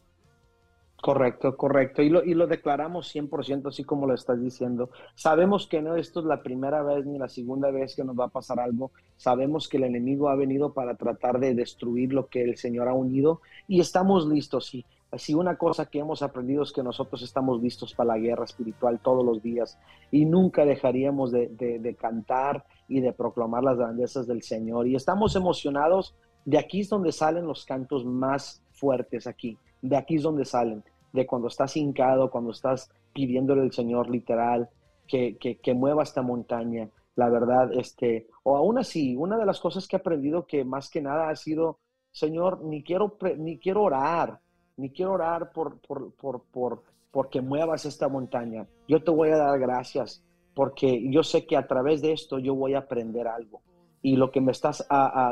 Correcto, 1.03 1.57
correcto. 1.57 2.01
Y 2.01 2.11
lo, 2.11 2.23
y 2.23 2.33
lo 2.35 2.47
declaramos 2.47 3.13
100% 3.13 3.71
así 3.71 3.83
como 3.83 4.07
lo 4.07 4.15
estás 4.15 4.41
diciendo. 4.41 4.91
Sabemos 5.17 5.67
que 5.67 5.83
no 5.83 5.97
esto 5.97 6.21
es 6.21 6.27
la 6.27 6.45
primera 6.45 6.81
vez 6.85 7.05
ni 7.05 7.19
la 7.19 7.29
segunda 7.29 7.73
vez 7.73 7.97
que 7.97 8.05
nos 8.05 8.17
va 8.17 8.27
a 8.27 8.29
pasar 8.29 8.61
algo. 8.61 8.93
Sabemos 9.17 9.69
que 9.69 9.79
el 9.79 9.83
enemigo 9.83 10.29
ha 10.29 10.37
venido 10.37 10.73
para 10.73 10.95
tratar 10.95 11.41
de 11.41 11.57
destruir 11.57 12.13
lo 12.13 12.29
que 12.29 12.45
el 12.45 12.57
Señor 12.57 12.87
ha 12.87 12.95
unido 12.95 13.41
y 13.67 13.81
estamos 13.81 14.29
listos. 14.29 14.73
Y 14.77 14.87
Así 15.11 15.35
una 15.35 15.59
cosa 15.59 15.87
que 15.87 15.99
hemos 15.99 16.23
aprendido 16.23 16.63
es 16.63 16.73
que 16.73 16.85
nosotros 16.85 17.21
estamos 17.21 17.61
listos 17.61 17.93
para 17.95 18.15
la 18.15 18.19
guerra 18.19 18.45
espiritual 18.45 19.01
todos 19.03 19.23
los 19.27 19.43
días 19.43 19.79
y 20.11 20.25
nunca 20.25 20.65
dejaríamos 20.65 21.33
de, 21.33 21.49
de, 21.49 21.95
cantar 21.97 22.65
y 22.89 23.01
de 23.01 23.13
proclamar 23.13 23.65
las 23.65 23.77
grandezas 23.77 24.27
del 24.27 24.43
Señor. 24.43 24.87
Y 24.87 24.95
estamos 24.95 25.37
emocionados. 25.37 26.15
De 26.45 26.59
aquí 26.59 26.81
es 26.81 26.89
donde 26.89 27.13
salen 27.13 27.47
los 27.47 27.67
cantos 27.67 28.07
más 28.07 28.63
fuertes 28.71 29.27
aquí. 29.27 29.59
De 29.83 29.97
aquí 29.97 30.15
es 30.15 30.23
donde 30.23 30.47
salen. 30.47 30.83
De 31.13 31.27
cuando 31.27 31.49
estás 31.49 31.77
hincado, 31.77 32.31
cuando 32.31 32.53
estás 32.53 32.91
pidiéndole 33.13 33.63
al 33.63 33.73
Señor 33.73 34.09
literal 34.09 34.71
que, 35.07 35.37
que, 35.37 35.75
mueva 35.75 36.03
esta 36.03 36.23
montaña. 36.23 36.89
La 37.17 37.29
verdad, 37.29 37.71
este, 37.75 38.29
o 38.43 38.57
aún 38.57 38.79
así, 38.79 39.15
una 39.17 39.37
de 39.37 39.45
las 39.45 39.61
cosas 39.61 39.87
que 39.87 39.97
he 39.97 39.99
aprendido 40.01 40.47
que 40.47 40.65
más 40.65 40.89
que 40.89 41.03
nada 41.03 41.29
ha 41.29 41.37
sido, 41.37 41.79
Señor, 42.11 42.65
ni 42.65 42.83
quiero, 42.83 43.19
ni 43.37 43.59
quiero 43.59 43.83
orar 43.83 44.41
ni 44.77 44.91
quiero 44.91 45.13
orar 45.13 45.53
por, 45.53 45.81
por, 45.81 46.13
por, 46.15 46.43
por, 46.43 46.83
porque 47.11 47.41
muevas 47.41 47.85
esta 47.85 48.09
montaña. 48.09 48.67
Yo 48.89 49.03
te 49.03 49.11
voy 49.11 49.31
a 49.31 49.37
dar 49.37 49.59
gracias 49.59 50.25
porque 50.55 51.09
yo 51.11 51.23
sé 51.23 51.47
que 51.47 51.57
a 51.57 51.67
través 51.67 52.03
de 52.03 52.13
esto 52.13 52.39
yo 52.39 52.55
voy 52.55 52.75
a 52.75 52.81
aprender 52.81 53.27
algo. 53.27 53.63
Y 54.03 54.17
lo 54.17 54.31
que 54.31 54.41
me 54.41 54.51
estás 54.51 54.87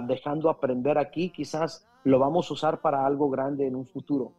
dejando 0.04 0.48
aprender 0.48 0.98
aquí, 0.98 1.30
quizás 1.30 1.86
lo 2.04 2.18
vamos 2.18 2.50
a 2.50 2.54
usar 2.54 2.80
para 2.80 3.04
algo 3.04 3.28
grande 3.28 3.66
en 3.66 3.74
un 3.74 3.86
futuro. 3.86 4.32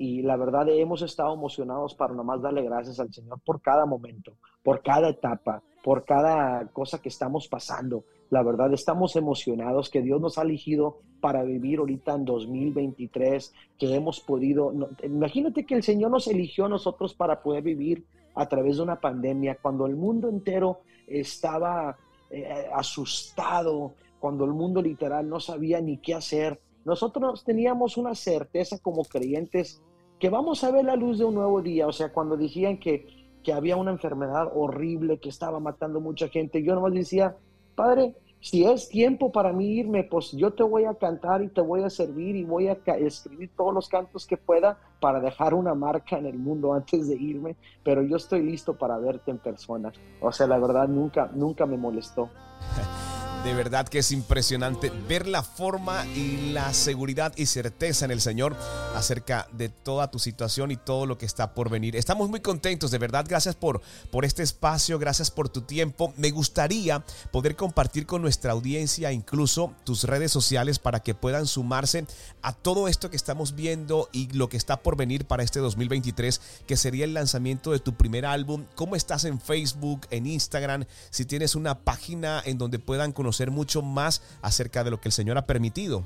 Y 0.00 0.22
la 0.22 0.36
verdad 0.36 0.68
hemos 0.68 1.02
estado 1.02 1.34
emocionados 1.34 1.96
para 1.96 2.14
nomás 2.14 2.40
darle 2.40 2.62
gracias 2.62 3.00
al 3.00 3.12
Señor 3.12 3.40
por 3.44 3.60
cada 3.60 3.84
momento, 3.84 4.32
por 4.62 4.80
cada 4.80 5.08
etapa, 5.08 5.60
por 5.82 6.04
cada 6.04 6.68
cosa 6.68 7.02
que 7.02 7.08
estamos 7.08 7.48
pasando. 7.48 8.04
La 8.30 8.44
verdad, 8.44 8.72
estamos 8.72 9.16
emocionados 9.16 9.90
que 9.90 10.00
Dios 10.00 10.20
nos 10.20 10.38
ha 10.38 10.42
elegido 10.42 10.98
para 11.20 11.42
vivir 11.42 11.80
ahorita 11.80 12.14
en 12.14 12.24
2023, 12.24 13.52
que 13.76 13.92
hemos 13.92 14.20
podido, 14.20 14.72
imagínate 15.02 15.66
que 15.66 15.74
el 15.74 15.82
Señor 15.82 16.12
nos 16.12 16.28
eligió 16.28 16.66
a 16.66 16.68
nosotros 16.68 17.14
para 17.14 17.42
poder 17.42 17.64
vivir 17.64 18.04
a 18.36 18.46
través 18.46 18.76
de 18.76 18.84
una 18.84 19.00
pandemia, 19.00 19.58
cuando 19.60 19.86
el 19.86 19.96
mundo 19.96 20.28
entero 20.28 20.82
estaba 21.08 21.96
eh, 22.30 22.68
asustado, 22.72 23.94
cuando 24.20 24.44
el 24.44 24.52
mundo 24.52 24.80
literal 24.80 25.28
no 25.28 25.40
sabía 25.40 25.80
ni 25.80 25.98
qué 25.98 26.14
hacer. 26.14 26.60
Nosotros 26.88 27.44
teníamos 27.44 27.98
una 27.98 28.14
certeza 28.14 28.78
como 28.78 29.04
creyentes 29.04 29.82
que 30.18 30.30
vamos 30.30 30.64
a 30.64 30.70
ver 30.70 30.86
la 30.86 30.96
luz 30.96 31.18
de 31.18 31.26
un 31.26 31.34
nuevo 31.34 31.60
día, 31.60 31.86
o 31.86 31.92
sea, 31.92 32.14
cuando 32.14 32.34
decían 32.34 32.80
que, 32.80 33.06
que 33.44 33.52
había 33.52 33.76
una 33.76 33.90
enfermedad 33.90 34.50
horrible 34.54 35.20
que 35.20 35.28
estaba 35.28 35.60
matando 35.60 36.00
mucha 36.00 36.28
gente, 36.28 36.62
yo 36.62 36.74
nomás 36.74 36.94
decía, 36.94 37.36
Padre, 37.74 38.14
si 38.40 38.64
es 38.64 38.88
tiempo 38.88 39.30
para 39.30 39.52
mí 39.52 39.66
irme, 39.66 40.02
pues 40.02 40.32
yo 40.32 40.54
te 40.54 40.62
voy 40.62 40.86
a 40.86 40.94
cantar 40.94 41.42
y 41.42 41.48
te 41.48 41.60
voy 41.60 41.82
a 41.82 41.90
servir 41.90 42.36
y 42.36 42.44
voy 42.44 42.68
a 42.68 42.78
escribir 42.96 43.50
todos 43.54 43.74
los 43.74 43.86
cantos 43.86 44.26
que 44.26 44.38
pueda 44.38 44.78
para 44.98 45.20
dejar 45.20 45.52
una 45.52 45.74
marca 45.74 46.16
en 46.16 46.24
el 46.24 46.38
mundo 46.38 46.72
antes 46.72 47.06
de 47.06 47.16
irme, 47.16 47.54
pero 47.84 48.02
yo 48.02 48.16
estoy 48.16 48.42
listo 48.42 48.78
para 48.78 48.96
verte 48.96 49.30
en 49.30 49.38
persona. 49.38 49.92
O 50.22 50.32
sea, 50.32 50.46
la 50.46 50.58
verdad 50.58 50.88
nunca, 50.88 51.30
nunca 51.34 51.66
me 51.66 51.76
molestó. 51.76 52.30
De 53.44 53.54
verdad 53.54 53.88
que 53.88 54.00
es 54.00 54.10
impresionante 54.10 54.90
ver 55.08 55.26
la 55.28 55.42
forma 55.42 56.04
y 56.08 56.50
la 56.50 56.74
seguridad 56.74 57.32
y 57.36 57.46
certeza 57.46 58.04
en 58.04 58.10
el 58.10 58.20
Señor 58.20 58.56
acerca 58.94 59.46
de 59.52 59.68
toda 59.68 60.10
tu 60.10 60.18
situación 60.18 60.72
y 60.72 60.76
todo 60.76 61.06
lo 61.06 61.18
que 61.18 61.24
está 61.24 61.54
por 61.54 61.70
venir. 61.70 61.94
Estamos 61.94 62.28
muy 62.28 62.40
contentos, 62.40 62.90
de 62.90 62.98
verdad. 62.98 63.24
Gracias 63.28 63.54
por, 63.54 63.80
por 64.10 64.24
este 64.24 64.42
espacio, 64.42 64.98
gracias 64.98 65.30
por 65.30 65.48
tu 65.48 65.62
tiempo. 65.62 66.12
Me 66.16 66.30
gustaría 66.30 67.04
poder 67.30 67.54
compartir 67.54 68.06
con 68.06 68.22
nuestra 68.22 68.52
audiencia 68.52 69.12
incluso 69.12 69.72
tus 69.84 70.04
redes 70.04 70.32
sociales 70.32 70.78
para 70.80 71.00
que 71.00 71.14
puedan 71.14 71.46
sumarse 71.46 72.06
a 72.42 72.52
todo 72.52 72.88
esto 72.88 73.08
que 73.08 73.16
estamos 73.16 73.54
viendo 73.54 74.08
y 74.12 74.30
lo 74.32 74.48
que 74.48 74.56
está 74.56 74.82
por 74.82 74.96
venir 74.96 75.26
para 75.26 75.44
este 75.44 75.60
2023, 75.60 76.40
que 76.66 76.76
sería 76.76 77.04
el 77.04 77.14
lanzamiento 77.14 77.70
de 77.70 77.78
tu 77.78 77.94
primer 77.94 78.26
álbum. 78.26 78.64
¿Cómo 78.74 78.96
estás 78.96 79.24
en 79.24 79.40
Facebook, 79.40 80.06
en 80.10 80.26
Instagram? 80.26 80.86
Si 81.10 81.24
tienes 81.24 81.54
una 81.54 81.78
página 81.78 82.42
en 82.44 82.58
donde 82.58 82.80
puedan 82.80 83.12
conocer 83.12 83.27
conocer 83.28 83.50
mucho 83.50 83.82
más 83.82 84.22
acerca 84.40 84.82
de 84.82 84.90
lo 84.90 85.02
que 85.02 85.08
el 85.08 85.12
Señor 85.12 85.36
ha 85.36 85.44
permitido. 85.44 86.02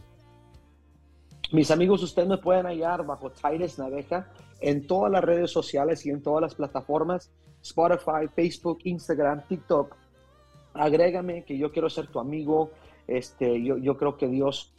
Mis 1.53 1.71
amigos, 1.71 2.03
ustedes 2.03 2.29
me 2.29 2.39
pueden 2.39 2.67
hallar 2.67 3.07
bajo 3.07 3.31
Titus 3.31 3.79
Naveja 3.79 4.29
en 4.61 4.89
todas 4.89 5.13
las 5.13 5.23
redes 5.23 5.53
sociales 5.53 6.05
y 6.05 6.11
en 6.11 6.21
todas 6.21 6.43
las 6.43 6.57
plataformas, 6.57 7.31
Spotify, 7.63 8.27
Facebook, 8.35 8.81
Instagram, 8.83 9.43
TikTok. 9.47 9.95
Agrégame 10.75 11.45
que 11.45 11.57
yo 11.57 11.71
quiero 11.71 11.89
ser 11.89 12.09
tu 12.09 12.19
amigo. 12.19 12.73
Este, 13.07 13.63
yo, 13.63 13.77
yo 13.77 13.97
creo 13.97 14.17
que 14.17 14.27
Dios 14.27 14.73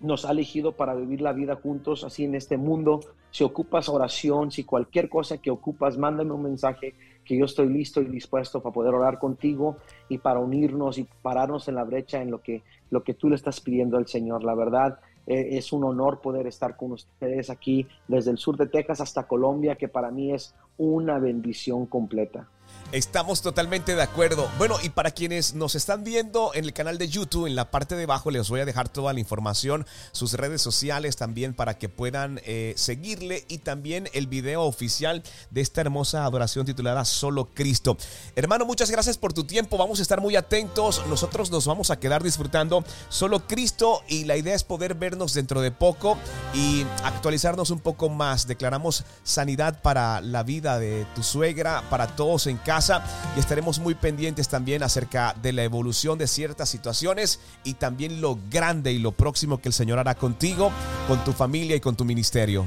nos 0.00 0.24
ha 0.24 0.30
elegido 0.30 0.72
para 0.72 0.94
vivir 0.94 1.20
la 1.20 1.34
vida 1.34 1.56
juntos 1.56 2.02
así 2.02 2.24
en 2.24 2.34
este 2.34 2.56
mundo. 2.56 3.00
Si 3.30 3.44
ocupas 3.44 3.90
oración, 3.90 4.50
si 4.50 4.64
cualquier 4.64 5.10
cosa 5.10 5.36
que 5.36 5.50
ocupas, 5.50 5.98
mándame 5.98 6.32
un 6.32 6.44
mensaje 6.44 6.94
que 7.24 7.36
yo 7.36 7.44
estoy 7.44 7.68
listo 7.68 8.00
y 8.00 8.06
dispuesto 8.06 8.62
para 8.62 8.72
poder 8.72 8.94
orar 8.94 9.18
contigo 9.18 9.76
y 10.08 10.18
para 10.18 10.40
unirnos 10.40 10.98
y 10.98 11.08
pararnos 11.22 11.68
en 11.68 11.76
la 11.76 11.84
brecha 11.84 12.20
en 12.20 12.30
lo 12.30 12.42
que, 12.42 12.62
lo 12.90 13.02
que 13.02 13.14
tú 13.14 13.28
le 13.28 13.36
estás 13.36 13.60
pidiendo 13.60 13.96
al 13.96 14.06
Señor. 14.06 14.44
La 14.44 14.54
verdad, 14.54 14.98
eh, 15.26 15.56
es 15.56 15.72
un 15.72 15.84
honor 15.84 16.20
poder 16.20 16.46
estar 16.46 16.76
con 16.76 16.92
ustedes 16.92 17.50
aquí 17.50 17.86
desde 18.08 18.30
el 18.30 18.38
sur 18.38 18.56
de 18.56 18.66
Texas 18.66 19.00
hasta 19.00 19.26
Colombia, 19.26 19.76
que 19.76 19.88
para 19.88 20.10
mí 20.10 20.32
es 20.32 20.54
una 20.76 21.18
bendición 21.18 21.86
completa. 21.86 22.48
Estamos 22.94 23.42
totalmente 23.42 23.96
de 23.96 24.02
acuerdo. 24.02 24.48
Bueno, 24.56 24.76
y 24.80 24.88
para 24.88 25.10
quienes 25.10 25.54
nos 25.54 25.74
están 25.74 26.04
viendo 26.04 26.52
en 26.54 26.64
el 26.64 26.72
canal 26.72 26.96
de 26.96 27.08
YouTube, 27.08 27.48
en 27.48 27.56
la 27.56 27.72
parte 27.72 27.96
de 27.96 28.04
abajo 28.04 28.30
les 28.30 28.48
voy 28.48 28.60
a 28.60 28.64
dejar 28.64 28.88
toda 28.88 29.12
la 29.12 29.18
información, 29.18 29.84
sus 30.12 30.34
redes 30.34 30.62
sociales 30.62 31.16
también 31.16 31.54
para 31.54 31.76
que 31.76 31.88
puedan 31.88 32.40
eh, 32.44 32.72
seguirle 32.76 33.46
y 33.48 33.58
también 33.58 34.08
el 34.12 34.28
video 34.28 34.62
oficial 34.62 35.24
de 35.50 35.60
esta 35.60 35.80
hermosa 35.80 36.24
adoración 36.24 36.66
titulada 36.66 37.04
Solo 37.04 37.46
Cristo. 37.52 37.96
Hermano, 38.36 38.64
muchas 38.64 38.92
gracias 38.92 39.18
por 39.18 39.32
tu 39.32 39.42
tiempo. 39.42 39.76
Vamos 39.76 39.98
a 39.98 40.02
estar 40.02 40.20
muy 40.20 40.36
atentos. 40.36 41.02
Nosotros 41.08 41.50
nos 41.50 41.66
vamos 41.66 41.90
a 41.90 41.98
quedar 41.98 42.22
disfrutando 42.22 42.84
Solo 43.08 43.48
Cristo 43.48 44.02
y 44.06 44.22
la 44.22 44.36
idea 44.36 44.54
es 44.54 44.62
poder 44.62 44.94
vernos 44.94 45.34
dentro 45.34 45.60
de 45.62 45.72
poco 45.72 46.16
y 46.54 46.86
actualizarnos 47.02 47.70
un 47.70 47.80
poco 47.80 48.08
más. 48.08 48.46
Declaramos 48.46 49.04
sanidad 49.24 49.82
para 49.82 50.20
la 50.20 50.44
vida 50.44 50.78
de 50.78 51.08
tu 51.16 51.24
suegra, 51.24 51.82
para 51.90 52.14
todos 52.14 52.46
en 52.46 52.58
casa 52.64 53.04
y 53.36 53.40
estaremos 53.40 53.78
muy 53.78 53.94
pendientes 53.94 54.48
también 54.48 54.82
acerca 54.82 55.34
de 55.40 55.52
la 55.52 55.62
evolución 55.62 56.18
de 56.18 56.26
ciertas 56.26 56.68
situaciones 56.68 57.40
y 57.62 57.74
también 57.74 58.20
lo 58.20 58.38
grande 58.50 58.92
y 58.92 58.98
lo 58.98 59.12
próximo 59.12 59.58
que 59.58 59.68
el 59.68 59.72
Señor 59.72 59.98
hará 59.98 60.16
contigo, 60.16 60.72
con 61.06 61.22
tu 61.22 61.32
familia 61.32 61.76
y 61.76 61.80
con 61.80 61.94
tu 61.94 62.04
ministerio. 62.04 62.64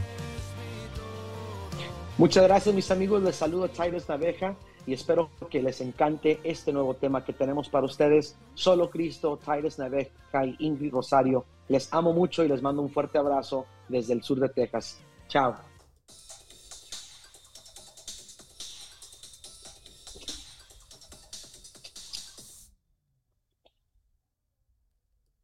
Muchas 2.17 2.43
gracias 2.43 2.73
mis 2.73 2.89
amigos, 2.89 3.21
les 3.21 3.35
saludo 3.35 3.69
Titus 3.69 4.09
Naveja 4.09 4.55
y 4.87 4.93
espero 4.93 5.29
que 5.51 5.61
les 5.61 5.81
encante 5.81 6.39
este 6.43 6.71
nuevo 6.71 6.95
tema 6.95 7.23
que 7.23 7.33
tenemos 7.33 7.69
para 7.69 7.85
ustedes. 7.85 8.37
Solo 8.55 8.89
Cristo, 8.89 9.37
Titus 9.37 9.77
Naveja 9.77 10.45
y 10.45 10.55
Ingrid 10.59 10.93
Rosario. 10.93 11.45
Les 11.67 11.93
amo 11.93 12.13
mucho 12.13 12.43
y 12.43 12.47
les 12.47 12.61
mando 12.61 12.81
un 12.81 12.89
fuerte 12.89 13.17
abrazo 13.17 13.65
desde 13.89 14.13
el 14.13 14.23
sur 14.23 14.39
de 14.39 14.49
Texas. 14.49 14.99
Chao. 15.27 15.66